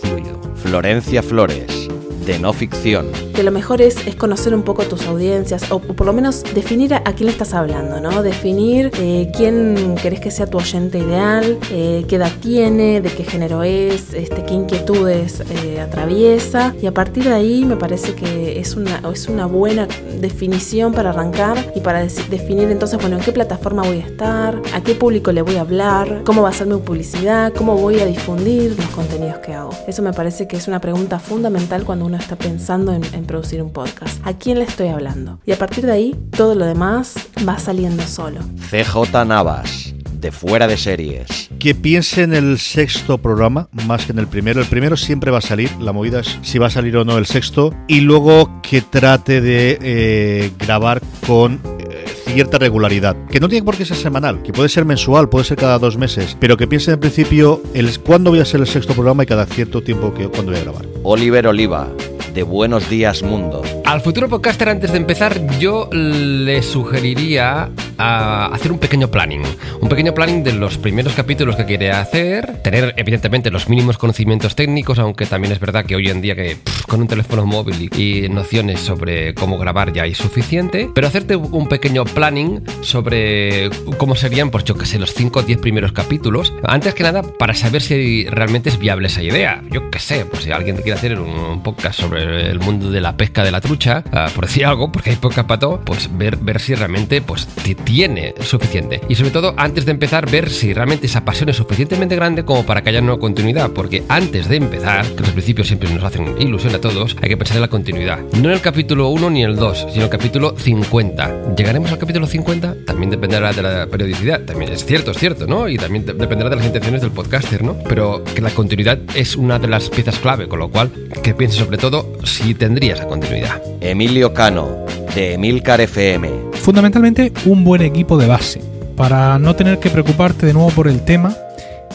Florencia 0.55 1.23
Flores, 1.23 1.89
de 2.29 2.39
no 2.39 2.53
ficción. 2.53 3.07
Que 3.35 3.43
lo 3.43 3.51
mejor 3.51 3.81
es, 3.81 4.07
es 4.07 4.15
conocer 4.15 4.55
un 4.55 4.63
poco 4.63 4.85
tus 4.85 5.07
audiencias, 5.07 5.73
o, 5.73 5.81
por 5.81 6.07
lo 6.07 6.13
menos 6.13 6.45
definir 6.55 6.93
a, 6.93 7.01
quién 7.01 7.27
le 7.27 7.33
estás 7.33 7.55
hablando, 7.55 8.01
¿no? 8.01 8.23
Definir 8.23 8.91
eh, 9.01 9.33
quién 9.35 9.95
querés 10.01 10.21
que 10.21 10.31
sea 10.31 10.47
tu 10.47 10.59
oyente 10.59 10.99
ideal, 10.99 11.59
eh, 11.71 12.05
qué 12.07 12.17
edad 12.17 12.31
tiene, 12.43 13.01
de 13.01 13.09
qué 13.09 13.25
género 13.25 13.63
es, 13.63 14.13
este, 14.13 14.45
qué 14.45 14.53
inquietudes 14.53 15.41
eh, 15.41 15.81
atraviesa. 15.81 16.75
Y 16.83 16.87
a 16.87 16.93
partir 16.93 17.25
de 17.25 17.33
ahí 17.33 17.65
me 17.65 17.77
parece 17.77 18.15
que 18.15 18.61
es 18.61 18.77
una, 18.77 19.01
es 19.11 19.27
una 19.29 19.47
buena 19.47 19.89
definición 20.21 20.93
para 20.93 21.11
arrancar 21.11 21.73
y 21.75 21.81
para 21.81 22.03
definir 22.03 22.71
entonces, 22.71 23.01
bueno, 23.01 23.17
en 23.17 23.23
qué 23.23 23.33
plataforma 23.33 23.85
voy 23.85 24.01
a 24.01 24.07
estar, 24.07 24.61
a 24.75 24.83
qué 24.83 24.95
público 24.95 25.33
le 25.33 25.41
voy 25.41 25.57
a 25.57 25.63
hablar, 25.63 26.25
cómo 26.27 26.43
va 26.43 26.51
a 26.51 26.53
ser 26.53 26.67
mi 26.67 26.77
publicidad, 26.77 27.55
cómo 27.55 27.79
voy 27.79 28.01
a 28.01 28.05
difundir 28.05 28.77
los 28.77 28.87
contenidos 28.89 29.39
que 29.39 29.55
hago. 29.55 29.71
Eso 29.87 30.03
me 30.03 30.13
parece 30.13 30.47
que 30.47 30.57
es 30.57 30.69
una 30.69 30.81
pregunta 30.81 31.19
fundamental 31.19 31.85
cuando 31.85 32.05
uno 32.05 32.18
está 32.19 32.37
pensando 32.37 32.93
en, 32.93 33.03
producir 33.25 33.63
un 33.63 33.73
podcast. 33.73 34.21
¿A 34.27 34.35
quién 34.35 34.59
le 34.59 34.65
estoy 34.65 34.89
hablando? 34.89 35.41
Y 35.45 35.53
a 35.53 35.59
partir 35.59 35.87
de 35.87 35.93
ahí, 35.93 36.17
todo 36.37 36.55
lo 36.55 36.65
demás 36.65 37.15
va 37.47 37.59
saliendo 37.59 38.03
solo. 38.05 38.41
CJ 38.71 39.25
Navas 39.27 39.95
de 40.21 40.33
fuera 40.33 40.67
de 40.67 40.77
series. 40.77 41.51
Que 41.59 41.75
piense 41.75 42.23
en 42.23 42.35
el 42.35 42.59
sexto 42.59 43.19
programa 43.19 43.69
más 43.87 44.07
que 44.07 44.13
en 44.13 44.19
el 44.19 44.27
primero. 44.27 44.61
El 44.61 44.67
primero 44.67 44.97
siempre 44.97 45.31
va 45.31 45.39
a 45.39 45.43
salir, 45.43 45.71
la 45.81 45.93
movida 45.93 46.21
es 46.21 46.39
si 46.43 46.59
va 46.59 46.67
a 46.67 46.71
salir 46.71 46.97
o 46.97 47.05
no 47.05 47.19
el 47.19 47.27
sexto. 47.27 47.75
Y 47.87 48.01
luego 48.01 48.61
que 48.63 48.81
trate 48.81 49.41
de 49.41 49.79
eh, 49.81 50.53
grabar 50.59 51.01
con 51.27 51.61
eh, 51.79 52.05
cierta 52.39 52.59
regularidad, 52.59 53.17
que 53.33 53.41
no 53.41 53.49
tiene 53.49 53.65
por 53.65 53.77
qué 53.77 53.85
ser 53.85 53.97
semanal, 53.97 54.45
que 54.45 54.53
puede 54.53 54.69
ser 54.69 54.85
mensual, 54.85 55.29
puede 55.29 55.45
ser 55.45 55.57
cada 55.57 55.77
dos 55.81 55.97
meses, 55.97 56.37
pero 56.39 56.57
que 56.57 56.69
piense 56.69 56.93
en 56.93 57.01
principio 57.01 57.61
el 57.75 57.99
cuándo 57.99 58.31
voy 58.31 58.39
a 58.39 58.45
ser 58.45 58.61
el 58.61 58.69
sexto 58.69 58.93
programa 58.93 59.25
y 59.25 59.27
cada 59.27 59.45
cierto 59.45 59.83
tiempo 59.83 60.15
que 60.15 60.29
cuándo 60.29 60.53
voy 60.53 60.61
a 60.61 60.63
grabar. 60.63 60.87
Oliver 61.03 61.49
Oliva, 61.49 61.89
de 62.35 62.45
Buenos 62.45 62.89
Días 62.89 63.25
Mundo. 63.25 63.78
Al 63.89 64.03
futuro 64.03 64.29
podcaster, 64.29 64.69
antes 64.69 64.93
de 64.93 64.99
empezar, 64.99 65.59
yo 65.59 65.89
le 65.91 66.63
sugeriría 66.63 67.71
a 67.97 68.47
hacer 68.53 68.71
un 68.71 68.79
pequeño 68.79 69.11
planning. 69.11 69.41
Un 69.81 69.89
pequeño 69.89 70.13
planning 70.13 70.45
de 70.45 70.53
los 70.53 70.77
primeros 70.77 71.15
capítulos 71.15 71.57
que 71.57 71.65
quiere 71.65 71.91
hacer. 71.91 72.63
Tener, 72.63 72.93
evidentemente, 72.99 73.51
los 73.51 73.71
mínimos 73.71 73.97
conocimientos 73.97 74.55
técnicos, 74.55 74.99
aunque 74.99 75.25
también 75.25 75.53
es 75.55 75.59
verdad 75.59 75.87
que 75.87 75.97
hoy 75.97 76.09
en 76.09 76.21
día 76.21 76.37
que 76.37 76.59
con 76.87 77.01
un 77.01 77.09
teléfono 77.09 77.47
móvil 77.47 77.91
y, 77.97 78.29
nociones 78.29 78.81
sobre 78.81 79.35
cómo 79.35 79.57
grabar 79.57 79.95
ya 79.95 80.03
hay 80.03 80.15
suficiente. 80.15 80.91
Pero 80.95 81.07
hacerte 81.07 81.35
un 81.37 81.67
pequeño 81.67 82.05
planning 82.05 82.63
sobre 82.83 83.71
cómo 83.97 84.17
serían, 84.17 84.51
pues 84.51 84.65
yo 84.65 84.75
que 84.77 84.85
sé, 84.85 84.99
los 84.99 85.15
5 85.15 85.39
o 85.39 85.43
10 85.43 85.61
primeros 85.61 85.93
capítulos. 85.93 86.53
Antes 86.63 86.95
que 86.95 87.05
nada, 87.05 87.23
para 87.23 87.55
saber 87.55 87.81
si 87.81 88.27
realmente 88.27 88.69
es 88.69 88.79
viable 88.79 89.07
esa 89.07 89.23
idea. 89.23 89.63
Yo 89.71 89.91
que 89.91 89.99
sé, 89.99 90.27
pues 90.27 90.43
si 90.45 90.53
alguien 90.53 90.77
quiere 90.77 90.93
hacer 90.93 91.19
un 91.19 91.63
podcast 91.63 91.99
sobre 91.99 92.51
el 92.51 92.61
mundo 92.61 92.91
de 92.91 93.01
la 93.01 93.17
pesca 93.17 93.43
de 93.43 93.51
la 93.51 93.63
trucha 93.63 93.78
Ah, 93.87 94.29
por 94.35 94.47
decir 94.47 94.67
algo, 94.67 94.91
porque 94.91 95.11
hay 95.11 95.17
poca 95.17 95.47
pato, 95.47 95.81
pues 95.85 96.09
ver, 96.17 96.37
ver 96.37 96.61
si 96.61 96.75
realmente 96.75 97.23
pues, 97.23 97.47
tiene 97.85 98.35
suficiente. 98.41 99.01
Y 99.09 99.15
sobre 99.15 99.31
todo, 99.31 99.55
antes 99.57 99.85
de 99.87 99.93
empezar, 99.93 100.31
ver 100.31 100.51
si 100.51 100.73
realmente 100.73 101.07
esa 101.07 101.25
pasión 101.25 101.49
es 101.49 101.57
suficientemente 101.57 102.17
grande 102.17 102.45
como 102.45 102.65
para 102.65 102.83
que 102.83 102.91
haya 102.91 103.01
una 103.01 103.17
continuidad. 103.17 103.71
Porque 103.71 104.03
antes 104.09 104.49
de 104.49 104.57
empezar, 104.57 105.07
que 105.07 105.21
los 105.21 105.31
principios 105.31 105.69
siempre 105.69 105.89
nos 105.91 106.03
hacen 106.03 106.41
ilusión 106.41 106.75
a 106.75 106.81
todos, 106.81 107.17
hay 107.23 107.29
que 107.29 107.37
pensar 107.37 107.57
en 107.57 107.63
la 107.63 107.69
continuidad. 107.69 108.19
No 108.35 108.49
en 108.49 108.55
el 108.55 108.61
capítulo 108.61 109.09
1 109.09 109.31
ni 109.31 109.43
el 109.45 109.57
2, 109.57 109.87
sino 109.93 110.05
el 110.05 110.11
capítulo 110.11 110.55
50. 110.57 111.55
¿Llegaremos 111.57 111.93
al 111.93 111.99
capítulo 111.99 112.27
50? 112.27 112.85
También 112.85 113.11
dependerá 113.11 113.53
de 113.53 113.63
la 113.63 113.87
periodicidad. 113.87 114.41
También 114.43 114.73
es 114.73 114.85
cierto, 114.85 115.13
es 115.13 115.19
cierto, 115.19 115.47
¿no? 115.47 115.69
Y 115.69 115.77
también 115.77 116.05
dependerá 116.05 116.51
de 116.51 116.57
las 116.57 116.67
intenciones 116.67 117.01
del 117.01 117.11
podcaster, 117.11 117.63
¿no? 117.63 117.77
Pero 117.89 118.25
que 118.25 118.41
la 118.41 118.51
continuidad 118.51 118.99
es 119.15 119.37
una 119.37 119.59
de 119.59 119.69
las 119.69 119.89
piezas 119.89 120.19
clave, 120.19 120.49
con 120.49 120.59
lo 120.59 120.71
cual, 120.71 120.91
que 121.23 121.35
pienses 121.35 121.59
sobre 121.59 121.79
todo 121.79 122.13
si 122.25 122.55
tendría 122.55 122.95
esa 122.95 123.07
continuidad. 123.07 123.68
Emilio 123.81 124.35
Cano, 124.35 124.69
de 125.15 125.35
Emilcar 125.35 125.81
FM. 125.81 126.31
Fundamentalmente 126.53 127.33
un 127.47 127.65
buen 127.65 127.83
equipo 127.83 128.17
de 128.17 128.27
base, 128.27 128.61
para 128.97 129.39
no 129.39 129.57
tener 129.57 129.79
que 129.79 129.91
preocuparte 129.91 130.47
de 130.47 130.53
nuevo 130.53 130.71
por 130.71 130.89
el 130.89 131.05
tema 131.05 131.37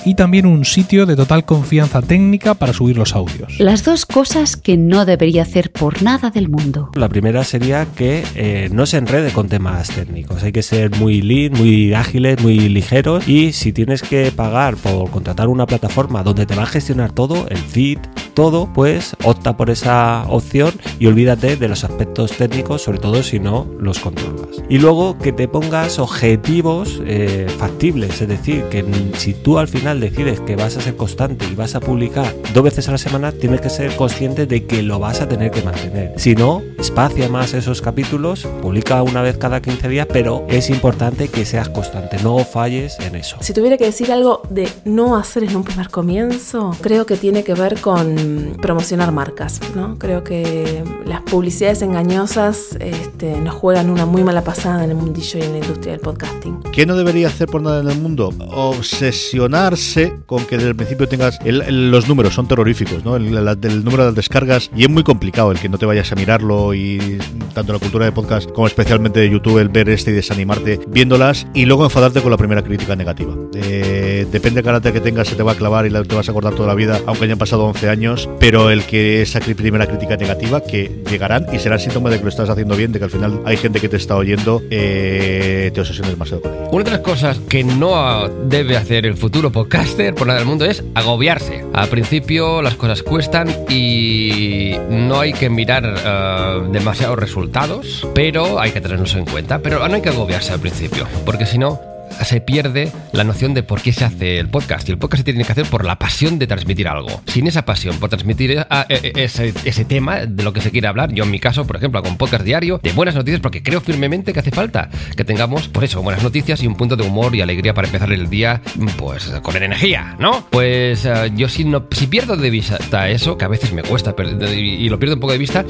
y 0.06 0.16
también 0.16 0.46
un 0.46 0.66
sitio 0.66 1.06
de 1.06 1.16
total 1.16 1.46
confianza 1.46 2.02
técnica 2.02 2.54
para 2.54 2.74
subir 2.74 2.98
los 2.98 3.16
audios. 3.16 3.60
Las 3.60 3.84
dos 3.84 4.06
cosas 4.06 4.58
que 4.58 4.78
no 4.78 5.06
debería 5.06 5.44
hacer 5.44 5.72
por 5.72 6.02
nada 6.02 6.30
del 6.30 6.50
mundo. 6.50 6.90
La 6.96 7.10
primera 7.10 7.44
sería 7.44 7.86
que 7.86 8.24
eh, 8.36 8.70
no 8.72 8.86
se 8.86 8.98
enrede 8.98 9.32
con 9.32 9.48
temas 9.48 9.90
técnicos. 9.90 10.44
Hay 10.44 10.52
que 10.52 10.64
ser 10.64 10.92
muy 10.98 11.22
lean, 11.22 11.54
muy 11.54 11.94
ágiles, 11.94 12.42
muy 12.42 12.70
ligeros 12.70 13.28
y 13.28 13.54
si 13.54 13.74
tienes 13.74 14.02
que 14.02 14.32
pagar 14.32 14.76
por 14.76 15.10
contratar 15.10 15.48
una 15.48 15.66
plataforma 15.66 16.24
donde 16.24 16.46
te 16.46 16.56
va 16.56 16.64
a 16.64 16.68
gestionar 16.68 17.12
todo, 17.12 17.48
el 17.50 17.58
feed, 17.58 18.00
todo, 18.34 18.72
pues 18.74 19.16
opta 19.24 19.56
por 19.58 19.70
esa 19.70 20.26
opción 20.28 20.74
y 21.00 21.06
olvídate 21.06 21.56
de 21.56 21.68
los 21.68 21.84
aspectos 21.84 22.32
técnicos, 22.32 22.82
sobre 22.82 23.00
todo 23.00 23.24
si 23.24 23.40
no 23.40 23.68
los 23.80 24.00
controlas. 24.00 24.64
Y 24.70 24.80
luego 24.80 25.18
que 25.18 25.32
te 25.32 25.48
pongas 25.48 26.00
objetivos 26.00 27.02
eh, 27.06 27.48
factibles, 27.58 28.22
es 28.22 28.28
decir, 28.28 28.64
que 28.72 28.84
si 29.18 29.34
tú 29.34 29.60
al 29.60 29.68
final 29.68 29.93
decides 30.00 30.40
que 30.42 30.56
vas 30.56 30.78
a 30.78 30.82
ser 30.82 30.96
constante 30.96 31.46
y 31.52 31.56
vas 31.56 31.76
a 31.76 31.80
publicar 31.80 32.34
dos 32.54 32.64
veces 32.64 32.88
a 32.88 32.92
la 32.92 32.98
semana, 32.98 33.32
tienes 33.32 33.62
que 33.62 33.70
ser 33.70 33.96
consciente 33.96 34.46
de 34.46 34.66
que 34.66 34.82
lo 34.84 35.00
vas 35.00 35.22
a 35.22 35.28
tener 35.28 35.52
que 35.52 35.62
mantener. 35.62 36.14
Si 36.18 36.36
no, 36.36 36.62
espacia 36.80 37.30
más 37.30 37.54
esos 37.54 37.82
capítulos, 37.82 38.48
publica 38.62 39.02
una 39.04 39.22
vez 39.22 39.38
cada 39.38 39.62
15 39.62 39.90
días, 39.90 40.08
pero 40.12 40.46
es 40.50 40.70
importante 40.70 41.28
que 41.28 41.46
seas 41.46 41.70
constante, 41.70 42.18
no 42.24 42.40
falles 42.40 42.98
en 43.00 43.16
eso. 43.16 43.38
Si 43.42 43.54
tuviera 43.54 43.78
que 43.78 43.86
decir 43.86 44.12
algo 44.12 44.42
de 44.50 44.70
no 44.86 45.16
hacer 45.16 45.44
en 45.44 45.56
un 45.56 45.64
primer 45.64 45.90
comienzo, 45.90 46.76
creo 46.82 47.06
que 47.06 47.18
tiene 47.18 47.44
que 47.44 47.54
ver 47.54 47.80
con 47.82 48.58
promocionar 48.62 49.12
marcas, 49.12 49.60
¿no? 49.76 49.98
Creo 49.98 50.24
que 50.24 50.84
las 51.06 51.22
publicidades 51.22 51.82
engañosas 51.82 52.78
este, 52.80 53.40
nos 53.40 53.56
juegan 53.56 53.90
una 53.90 54.06
muy 54.06 54.24
mala 54.24 54.44
pasada 54.44 54.84
en 54.84 54.92
el 54.92 54.96
mundillo 54.96 55.40
y 55.40 55.44
en 55.44 55.52
la 55.54 55.58
industria 55.60 55.94
del 55.94 56.02
podcasting. 56.02 56.64
¿Qué 56.72 56.86
no 56.86 56.96
debería 56.96 57.28
hacer 57.28 57.48
por 57.48 57.62
nada 57.62 57.82
en 57.82 57.90
el 57.90 58.00
mundo? 58.00 58.34
Obsesionarse 58.52 59.83
conformarse 59.84 60.14
con 60.26 60.46
que 60.46 60.56
desde 60.56 60.70
el 60.70 60.76
principio 60.76 61.08
tengas 61.08 61.40
los 61.44 62.08
números 62.08 62.34
son 62.34 62.48
terroríficos, 62.48 63.04
¿no? 63.04 63.16
El, 63.16 63.84
número 63.84 64.06
de 64.06 64.12
descargas 64.14 64.70
y 64.76 64.84
es 64.84 64.90
muy 64.90 65.04
complicado 65.04 65.52
el 65.52 65.60
que 65.60 65.70
no 65.70 65.78
te 65.78 65.86
vayas 65.86 66.12
a 66.12 66.16
mirarlo 66.16 66.74
y 66.74 67.20
tanto 67.54 67.74
la 67.74 67.80
cultura 67.80 68.06
de 68.06 68.12
podcast 68.12 68.50
como 68.52 68.68
especialmente 68.68 69.20
de 69.20 69.30
YouTube 69.30 69.60
el 69.60 69.70
ver 69.70 69.90
este 69.90 70.12
y 70.12 70.14
desanimarte 70.14 70.80
viéndolas 70.88 71.48
y 71.54 71.66
luego 71.66 71.84
enfadarte 71.84 72.22
con 72.22 72.32
la 72.32 72.38
primera 72.38 72.64
crítica 72.64 72.96
negativa. 72.96 73.36
Eh, 73.56 74.26
depende 74.32 74.58
del 74.58 74.66
carácter 74.66 74.94
que 74.94 75.02
tengas 75.02 75.28
se 75.28 75.36
te 75.36 75.44
va 75.44 75.54
a 75.54 75.56
clavar 75.56 75.86
y 75.86 75.90
te 75.90 76.16
vas 76.16 76.28
a 76.28 76.32
acordar 76.32 76.54
toda 76.54 76.68
la 76.68 76.76
vida 76.76 77.00
aunque 77.06 77.26
hayan 77.26 77.38
pasado 77.38 77.66
11 77.66 77.90
años, 77.90 78.30
pero 78.40 78.70
el 78.70 78.84
que 78.84 79.22
esa 79.22 79.40
primera 79.40 79.88
crítica 79.88 80.16
negativa 80.18 80.62
que 80.62 81.04
llegarán 81.10 81.46
y 81.54 81.60
será 81.60 81.78
síntoma 81.78 82.10
de 82.10 82.18
que 82.18 82.24
lo 82.24 82.30
estás 82.30 82.50
haciendo 82.50 82.76
bien, 82.76 82.92
de 82.92 83.00
que 83.00 83.06
al 83.06 83.12
final 83.12 83.42
hay 83.46 83.58
gente 83.58 83.80
que 83.80 83.90
te 83.90 83.98
está 83.98 84.16
oyendo, 84.16 84.62
eh, 84.70 85.72
te 85.74 85.82
obsesiones 85.82 86.12
demasiado 86.12 86.42
con 86.42 86.54
ella. 86.54 86.70
Una 86.72 86.84
de 86.84 86.92
las 86.92 87.00
cosas 87.02 87.40
que 87.50 87.64
no 87.64 88.28
debe 88.46 88.78
hacer 88.78 89.06
el 89.06 89.16
futuro 89.18 89.52
podcaster 89.74 90.14
por 90.14 90.28
nada 90.28 90.38
del 90.38 90.48
mundo 90.48 90.66
es 90.66 90.84
agobiarse. 90.94 91.66
Al 91.74 91.88
principio 91.88 92.62
las 92.62 92.76
cosas 92.76 93.02
cuestan 93.02 93.50
y 93.70 94.76
no 94.88 95.20
hay 95.20 95.34
que 95.34 95.50
mirar 95.50 95.84
uh, 95.84 96.72
demasiados 96.72 97.18
resultados, 97.18 98.08
pero 98.14 98.60
hay 98.60 98.70
que 98.70 98.82
tenerlos 98.82 99.16
en 99.16 99.26
cuenta. 99.26 99.60
Pero 99.64 99.88
no 99.88 99.96
hay 99.96 100.02
que 100.04 100.10
agobiarse 100.10 100.54
al 100.54 100.60
principio, 100.60 101.08
porque 101.26 101.48
si 101.48 101.58
no, 101.58 101.82
se 102.24 102.42
pierde 102.42 102.92
la 103.12 103.24
noción 103.24 103.54
de 103.54 103.64
por 103.64 103.82
qué 103.82 103.94
se 103.94 104.06
hace 104.06 104.40
el 104.40 104.50
podcast. 104.50 104.88
Y 104.88 104.92
el 104.92 104.98
podcast 104.98 105.22
se 105.22 105.24
tiene 105.26 105.44
que 105.44 105.52
hacer 105.52 105.66
por 105.66 105.86
la 105.86 105.98
pasión 105.98 106.40
de 106.40 106.48
transmitir 106.48 106.88
algo. 106.88 107.22
Sin 107.26 107.48
esa 107.48 107.66
pasión 107.66 107.98
por 108.00 108.10
transmitir 108.10 108.52
eh, 108.52 108.66
eh, 108.90 109.12
ese, 109.16 109.86
tema 109.86 110.26
de 110.26 110.44
lo 110.44 110.54
que 110.54 110.62
se 110.62 110.72
quiere 110.72 110.88
hablar, 110.88 111.14
yo 111.14 111.24
en 111.24 111.32
mi 111.32 111.40
caso, 111.40 111.66
por 111.66 111.76
ejemplo, 111.76 112.00
hago 112.00 112.10
un 112.10 112.18
podcast 112.18 112.44
diario 112.44 112.80
de 112.82 112.92
buenas 112.94 113.16
noticias 113.16 113.42
porque 113.42 113.64
creo 113.64 113.82
firmemente 113.82 114.34
que 114.34 114.40
hace 114.40 114.52
falta 114.52 114.90
que 115.16 115.26
tengamos, 115.26 115.68
por 115.68 115.84
eso, 115.84 116.02
buenas 116.02 116.24
noticias 116.24 116.62
y 116.64 116.68
un 116.68 116.76
punto 116.76 116.96
de 116.96 117.04
humor 117.04 117.36
y 117.36 117.42
alegría 117.42 117.74
para 117.74 117.88
empezar 117.88 118.12
el 118.12 118.30
día, 118.30 118.62
pues 118.98 119.26
con 119.42 119.56
energía, 119.56 120.16
¿no? 120.20 120.48
Pues 120.50 121.06
eh, 121.06 121.32
yo 121.36 121.50
si, 121.50 121.66
no, 121.66 121.88
si 121.92 122.08
pierdo 122.08 122.36
de 122.38 122.50
vista 122.50 123.10
eso, 123.10 123.38
que 123.38 123.46
a 123.46 123.50
veces 123.50 123.74
me 123.74 123.84
cuesta 123.84 124.16
y 124.56 124.90
lo 124.90 125.00
pierdo 125.00 125.16
un 125.16 125.22
poco 125.22 125.34
de 125.34 125.40
vista, 125.40 125.66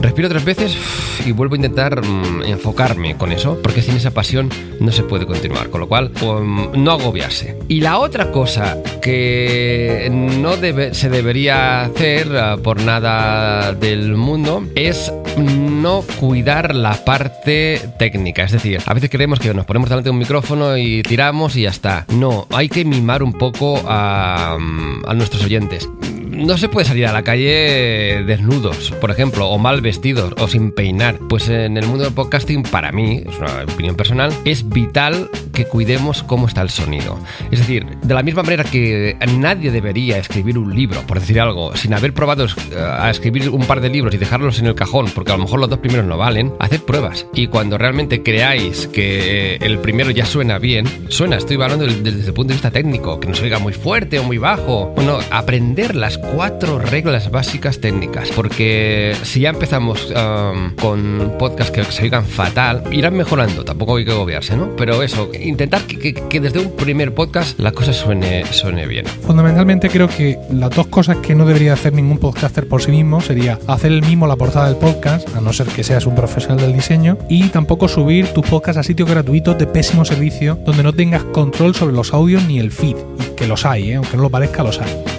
respiro 0.00 0.28
tres 0.28 0.44
veces 0.44 0.76
y 1.24 1.32
vuelvo 1.32 1.54
a 1.54 1.56
intentar 1.56 2.04
mm, 2.04 2.44
enfocarme 2.44 3.16
con 3.16 3.32
eso, 3.32 3.58
porque 3.62 3.82
sin 3.82 3.96
esa 3.96 4.12
pasión 4.12 4.50
no 4.80 4.92
se 4.92 5.02
puede 5.02 5.26
continuar 5.26 5.45
con 5.70 5.80
lo 5.80 5.88
cual 5.88 6.10
um, 6.22 6.72
no 6.72 6.92
agobiarse. 6.92 7.56
Y 7.68 7.80
la 7.80 7.98
otra 7.98 8.30
cosa 8.32 8.78
que 9.00 10.08
no 10.10 10.54
se 10.92 11.10
debería 11.10 11.82
hacer 11.82 12.28
uh, 12.28 12.60
por 12.60 12.80
nada 12.80 13.72
del 13.72 14.14
mundo 14.14 14.64
es 14.74 15.12
no 15.36 16.02
cuidar 16.18 16.74
la 16.74 17.04
parte 17.04 17.80
técnica. 17.98 18.44
Es 18.44 18.52
decir, 18.52 18.80
a 18.84 18.94
veces 18.94 19.10
creemos 19.10 19.40
que 19.40 19.52
nos 19.54 19.66
ponemos 19.66 19.88
delante 19.88 20.08
de 20.08 20.12
un 20.12 20.18
micrófono 20.18 20.76
y 20.76 21.02
tiramos 21.02 21.56
y 21.56 21.62
ya 21.62 21.70
está. 21.70 22.06
No, 22.08 22.46
hay 22.50 22.68
que 22.68 22.84
mimar 22.84 23.22
un 23.22 23.32
poco 23.32 23.82
a, 23.86 24.54
a 24.54 25.14
nuestros 25.14 25.44
oyentes 25.44 25.88
no 26.36 26.58
se 26.58 26.68
puede 26.68 26.86
salir 26.86 27.06
a 27.06 27.12
la 27.12 27.22
calle 27.22 28.22
desnudos, 28.26 28.92
por 29.00 29.10
ejemplo, 29.10 29.48
o 29.48 29.58
mal 29.58 29.80
vestidos, 29.80 30.34
o 30.38 30.48
sin 30.48 30.72
peinar. 30.72 31.18
Pues 31.28 31.48
en 31.48 31.76
el 31.76 31.86
mundo 31.86 32.04
del 32.04 32.12
podcasting, 32.12 32.62
para 32.62 32.92
mí, 32.92 33.22
es 33.26 33.38
una 33.38 33.64
opinión 33.64 33.96
personal, 33.96 34.32
es 34.44 34.68
vital 34.68 35.30
que 35.52 35.64
cuidemos 35.64 36.22
cómo 36.22 36.46
está 36.46 36.62
el 36.62 36.70
sonido. 36.70 37.18
Es 37.50 37.60
decir, 37.60 37.86
de 38.02 38.14
la 38.14 38.22
misma 38.22 38.42
manera 38.42 38.64
que 38.64 39.16
nadie 39.38 39.70
debería 39.70 40.18
escribir 40.18 40.58
un 40.58 40.74
libro, 40.74 41.00
por 41.06 41.20
decir 41.20 41.40
algo, 41.40 41.74
sin 41.76 41.94
haber 41.94 42.12
probado 42.12 42.44
eh, 42.44 42.48
a 42.78 43.10
escribir 43.10 43.48
un 43.48 43.64
par 43.64 43.80
de 43.80 43.88
libros 43.88 44.14
y 44.14 44.18
dejarlos 44.18 44.58
en 44.58 44.66
el 44.66 44.74
cajón, 44.74 45.06
porque 45.14 45.32
a 45.32 45.36
lo 45.36 45.44
mejor 45.44 45.60
los 45.60 45.70
dos 45.70 45.78
primeros 45.78 46.06
no 46.06 46.18
valen, 46.18 46.52
haced 46.60 46.82
pruebas. 46.82 47.26
Y 47.34 47.46
cuando 47.46 47.78
realmente 47.78 48.22
creáis 48.22 48.86
que 48.86 49.56
el 49.56 49.78
primero 49.78 50.10
ya 50.10 50.26
suena 50.26 50.58
bien, 50.58 50.86
suena, 51.08 51.36
estoy 51.36 51.56
hablando 51.56 51.86
desde 51.86 52.26
el 52.26 52.34
punto 52.34 52.48
de 52.48 52.54
vista 52.54 52.70
técnico, 52.70 53.18
que 53.18 53.28
no 53.28 53.34
se 53.34 53.44
oiga 53.44 53.58
muy 53.58 53.72
fuerte 53.72 54.18
o 54.18 54.24
muy 54.24 54.38
bajo. 54.38 54.92
Bueno, 54.94 55.18
aprender 55.30 55.94
las 55.94 56.18
cuatro 56.34 56.78
reglas 56.78 57.30
básicas 57.30 57.80
técnicas, 57.80 58.30
porque 58.34 59.14
si 59.22 59.40
ya 59.40 59.50
empezamos 59.50 60.10
um, 60.10 60.74
con 60.76 61.34
podcasts 61.38 61.72
que 61.72 61.84
se 61.84 62.04
oigan 62.04 62.24
fatal, 62.24 62.82
irán 62.90 63.14
mejorando, 63.14 63.64
tampoco 63.64 63.96
hay 63.96 64.04
que 64.04 64.12
agobiarse, 64.12 64.56
¿no? 64.56 64.74
Pero 64.76 65.02
eso, 65.02 65.30
intentar 65.40 65.82
que, 65.82 66.40
desde 66.40 66.60
un 66.60 66.72
primer 66.72 67.14
podcast 67.14 67.58
la 67.58 67.72
cosa 67.72 67.92
suene, 67.92 68.44
suene 68.52 68.86
bien. 68.86 69.06
Fundamentalmente 69.06 69.88
creo 69.88 70.08
que 70.08 70.38
las 70.50 70.70
dos 70.70 70.86
cosas 70.88 71.18
que 71.18 71.34
no 71.34 71.46
debería 71.46 71.72
hacer 71.72 71.92
ningún 71.92 72.18
podcaster 72.18 72.68
por 72.68 72.82
sí 72.82 72.90
mismo 72.90 73.20
sería 73.20 73.58
hacer 73.66 73.92
el 73.92 74.02
mismo 74.02 74.26
la 74.26 74.36
portada 74.36 74.66
del 74.66 74.76
podcast, 74.76 75.34
a 75.36 75.40
no 75.40 75.52
ser 75.52 75.66
que 75.68 75.84
seas 75.84 76.06
un 76.06 76.14
profesional 76.14 76.58
del 76.58 76.72
diseño, 76.72 77.18
y 77.28 77.48
tampoco 77.48 77.88
subir 77.88 78.28
tus 78.28 78.46
podcasts 78.46 78.78
a 78.78 78.82
sitios 78.82 79.08
gratuitos 79.08 79.58
de 79.58 79.66
pésimo 79.66 80.04
servicio 80.04 80.58
donde 80.64 80.82
no 80.82 80.92
tengas 80.92 81.24
control 81.24 81.74
sobre 81.74 81.94
los 81.94 82.12
audios 82.12 82.44
ni 82.44 82.58
el 82.58 82.72
feed, 82.72 82.96
y 83.20 83.34
que 83.36 83.46
los 83.46 83.64
hay, 83.64 83.92
¿eh? 83.92 83.94
aunque 83.96 84.16
no 84.16 84.24
lo 84.24 84.30
parezca, 84.30 84.62
los 84.62 84.80
hay. 84.80 85.15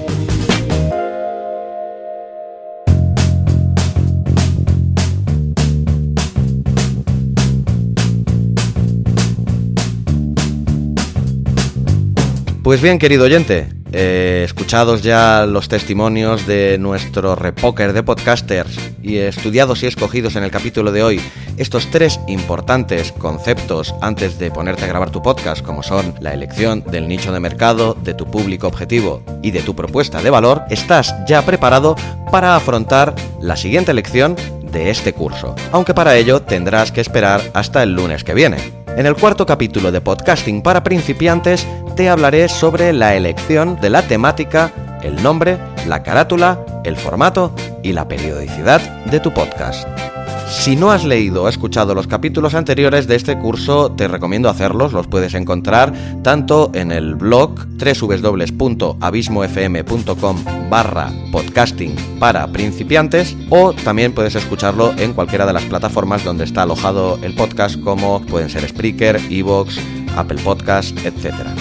Pues 12.68 12.82
bien, 12.82 13.00
querido 13.00 13.24
oyente, 13.24 13.70
eh, 13.94 14.42
escuchados 14.44 15.02
ya 15.02 15.46
los 15.46 15.70
testimonios 15.70 16.46
de 16.46 16.78
nuestro 16.78 17.34
repoker 17.34 17.94
de 17.94 18.04
podcasters 18.04 18.78
y 19.02 19.20
estudiados 19.20 19.84
y 19.84 19.86
escogidos 19.86 20.36
en 20.36 20.44
el 20.44 20.52
capítulo 20.52 20.92
de 20.92 21.02
hoy 21.02 21.22
estos 21.56 21.90
tres 21.90 22.20
importantes 22.28 23.14
conceptos 23.14 23.96
antes 24.02 24.38
de 24.38 24.52
ponerte 24.52 24.84
a 24.84 24.88
grabar 24.88 25.12
tu 25.12 25.22
podcast, 25.22 25.64
como 25.64 25.82
son 25.82 26.14
la 26.20 26.34
elección 26.34 26.84
del 26.84 27.08
nicho 27.08 27.32
de 27.32 27.40
mercado, 27.40 27.94
de 27.94 28.14
tu 28.14 28.30
público 28.30 28.68
objetivo 28.68 29.24
y 29.42 29.52
de 29.52 29.62
tu 29.62 29.74
propuesta 29.74 30.22
de 30.22 30.30
valor, 30.30 30.64
estás 30.70 31.16
ya 31.26 31.44
preparado 31.44 31.96
para 32.34 32.58
afrontar 32.58 33.16
la 33.40 33.56
siguiente 33.56 33.94
lección 33.94 34.36
de 34.62 34.90
este 34.90 35.14
curso, 35.14 35.56
aunque 35.72 35.94
para 35.94 36.18
ello 36.18 36.42
tendrás 36.42 36.92
que 36.92 37.00
esperar 37.00 37.42
hasta 37.54 37.82
el 37.82 37.94
lunes 37.94 38.26
que 38.26 38.34
viene. 38.34 38.87
En 38.98 39.06
el 39.06 39.16
cuarto 39.16 39.46
capítulo 39.46 39.92
de 39.92 40.02
Podcasting 40.02 40.64
para 40.64 40.82
principiantes 40.82 41.68
te 41.96 42.10
hablaré 42.10 42.50
sobre 42.50 42.94
la 42.94 43.14
elección 43.14 43.80
de 43.80 43.92
la 43.92 44.02
temática, 44.02 44.72
el 45.04 45.22
nombre, 45.22 45.60
la 45.88 46.02
carátula, 46.02 46.66
el 46.84 46.98
formato 46.98 47.54
y 47.84 47.94
la 47.94 48.08
periodicidad 48.08 48.82
de 49.06 49.20
tu 49.20 49.32
podcast. 49.32 49.88
Si 50.50 50.78
no 50.78 50.92
has 50.92 51.04
leído 51.04 51.44
o 51.44 51.50
escuchado 51.50 51.94
los 51.94 52.08
capítulos 52.08 52.54
anteriores 52.54 53.06
de 53.06 53.16
este 53.16 53.38
curso, 53.38 53.92
te 53.92 54.08
recomiendo 54.08 54.48
hacerlos, 54.50 54.94
los 54.94 55.06
puedes 55.06 55.34
encontrar 55.34 55.92
tanto 56.24 56.72
en 56.74 56.94
el 56.94 57.16
blog 57.16 57.68
www.abismofm.com 57.78 60.38
barra 60.70 61.12
podcasting 61.34 61.96
para 62.20 62.48
principiantes 62.48 63.36
o 63.50 63.74
también 63.74 64.14
puedes 64.14 64.36
escucharlo 64.36 64.94
en 64.98 65.12
cualquiera 65.14 65.46
de 65.46 65.52
las 65.54 65.66
plataformas 65.66 66.24
donde 66.24 66.46
está 66.46 66.62
alojado 66.64 67.20
el 67.22 67.36
podcast 67.36 67.80
como 67.82 68.22
pueden 68.22 68.50
ser 68.50 68.66
Spreaker, 68.68 69.20
Evox, 69.30 69.78
Apple 70.16 70.42
Podcast, 70.44 70.98
etcétera. 71.06 71.54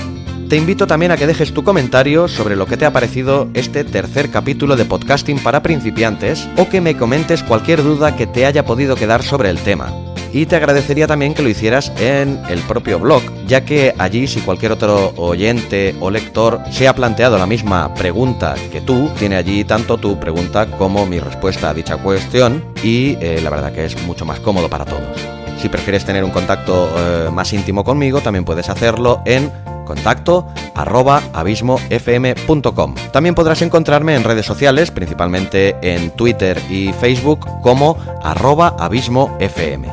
Te 0.48 0.56
invito 0.56 0.86
también 0.86 1.10
a 1.10 1.16
que 1.16 1.26
dejes 1.26 1.52
tu 1.52 1.64
comentario 1.64 2.28
sobre 2.28 2.54
lo 2.54 2.66
que 2.66 2.76
te 2.76 2.86
ha 2.86 2.92
parecido 2.92 3.48
este 3.54 3.82
tercer 3.82 4.30
capítulo 4.30 4.76
de 4.76 4.84
podcasting 4.84 5.40
para 5.40 5.60
principiantes 5.60 6.48
o 6.56 6.68
que 6.68 6.80
me 6.80 6.96
comentes 6.96 7.42
cualquier 7.42 7.82
duda 7.82 8.14
que 8.14 8.28
te 8.28 8.46
haya 8.46 8.64
podido 8.64 8.94
quedar 8.94 9.24
sobre 9.24 9.50
el 9.50 9.58
tema. 9.58 9.92
Y 10.32 10.46
te 10.46 10.54
agradecería 10.54 11.08
también 11.08 11.34
que 11.34 11.42
lo 11.42 11.48
hicieras 11.48 11.92
en 11.98 12.40
el 12.48 12.60
propio 12.60 13.00
blog, 13.00 13.22
ya 13.48 13.64
que 13.64 13.92
allí 13.98 14.28
si 14.28 14.38
cualquier 14.40 14.70
otro 14.70 15.14
oyente 15.16 15.96
o 15.98 16.12
lector 16.12 16.60
se 16.70 16.86
ha 16.86 16.94
planteado 16.94 17.38
la 17.38 17.46
misma 17.46 17.92
pregunta 17.94 18.54
que 18.70 18.80
tú, 18.80 19.10
tiene 19.18 19.34
allí 19.34 19.64
tanto 19.64 19.98
tu 19.98 20.20
pregunta 20.20 20.66
como 20.78 21.06
mi 21.06 21.18
respuesta 21.18 21.70
a 21.70 21.74
dicha 21.74 21.96
cuestión 21.96 22.64
y 22.84 23.16
eh, 23.20 23.40
la 23.42 23.50
verdad 23.50 23.72
que 23.72 23.84
es 23.84 24.00
mucho 24.06 24.24
más 24.24 24.38
cómodo 24.38 24.70
para 24.70 24.84
todos. 24.84 25.18
Si 25.60 25.68
prefieres 25.68 26.04
tener 26.04 26.22
un 26.22 26.30
contacto 26.30 26.88
eh, 26.96 27.30
más 27.32 27.52
íntimo 27.52 27.82
conmigo, 27.82 28.20
también 28.20 28.44
puedes 28.44 28.68
hacerlo 28.68 29.22
en 29.24 29.50
contacto 29.86 30.46
arroba 30.74 31.22
abismofm.com. 31.32 32.94
También 33.12 33.34
podrás 33.34 33.62
encontrarme 33.62 34.14
en 34.14 34.24
redes 34.24 34.44
sociales, 34.44 34.90
principalmente 34.90 35.76
en 35.80 36.10
Twitter 36.10 36.60
y 36.68 36.92
Facebook 36.92 37.48
como 37.62 37.96
arroba 38.22 38.76
abismofm. 38.78 39.86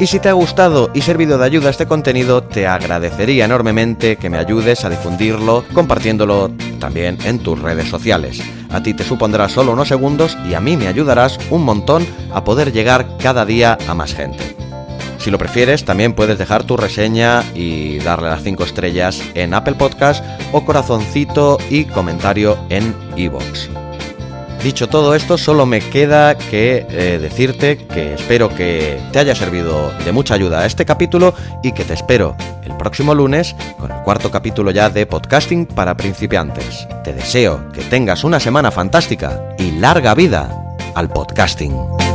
Y 0.00 0.06
si 0.06 0.18
te 0.18 0.30
ha 0.30 0.32
gustado 0.32 0.90
y 0.94 1.02
servido 1.02 1.36
de 1.36 1.44
ayuda 1.44 1.68
este 1.68 1.86
contenido, 1.86 2.42
te 2.42 2.66
agradecería 2.66 3.44
enormemente 3.44 4.16
que 4.16 4.30
me 4.30 4.38
ayudes 4.38 4.82
a 4.86 4.88
difundirlo 4.88 5.62
compartiéndolo 5.74 6.50
también 6.78 7.18
en 7.24 7.38
tus 7.38 7.60
redes 7.60 7.90
sociales. 7.90 8.40
A 8.70 8.82
ti 8.82 8.94
te 8.94 9.04
supondrá 9.04 9.50
solo 9.50 9.72
unos 9.72 9.88
segundos 9.88 10.38
y 10.48 10.54
a 10.54 10.60
mí 10.60 10.78
me 10.78 10.88
ayudarás 10.88 11.38
un 11.50 11.64
montón 11.64 12.06
a 12.32 12.44
poder 12.44 12.72
llegar 12.72 13.18
cada 13.18 13.44
día 13.44 13.76
a 13.86 13.94
más 13.94 14.14
gente. 14.14 14.59
Si 15.20 15.30
lo 15.30 15.36
prefieres, 15.36 15.84
también 15.84 16.14
puedes 16.14 16.38
dejar 16.38 16.64
tu 16.64 16.78
reseña 16.78 17.44
y 17.54 17.98
darle 17.98 18.30
las 18.30 18.42
5 18.42 18.64
estrellas 18.64 19.22
en 19.34 19.52
Apple 19.52 19.74
Podcast 19.74 20.24
o 20.50 20.64
corazoncito 20.64 21.58
y 21.68 21.84
comentario 21.84 22.58
en 22.70 22.94
iVoox. 23.16 23.68
Dicho 24.64 24.88
todo 24.88 25.14
esto, 25.14 25.38
solo 25.38 25.64
me 25.64 25.80
queda 25.80 26.36
que 26.36 26.86
eh, 26.90 27.18
decirte 27.20 27.78
que 27.78 28.14
espero 28.14 28.48
que 28.48 29.00
te 29.12 29.18
haya 29.18 29.34
servido 29.34 29.90
de 30.04 30.12
mucha 30.12 30.34
ayuda 30.34 30.66
este 30.66 30.84
capítulo 30.84 31.34
y 31.62 31.72
que 31.72 31.84
te 31.84 31.94
espero 31.94 32.36
el 32.64 32.76
próximo 32.76 33.14
lunes 33.14 33.54
con 33.78 33.90
el 33.90 34.02
cuarto 34.02 34.30
capítulo 34.30 34.70
ya 34.70 34.90
de 34.90 35.06
Podcasting 35.06 35.66
para 35.66 35.96
principiantes. 35.96 36.86
Te 37.04 37.12
deseo 37.14 37.70
que 37.72 37.82
tengas 37.82 38.24
una 38.24 38.40
semana 38.40 38.70
fantástica 38.70 39.54
y 39.58 39.72
larga 39.72 40.14
vida 40.14 40.50
al 40.94 41.08
podcasting. 41.08 42.09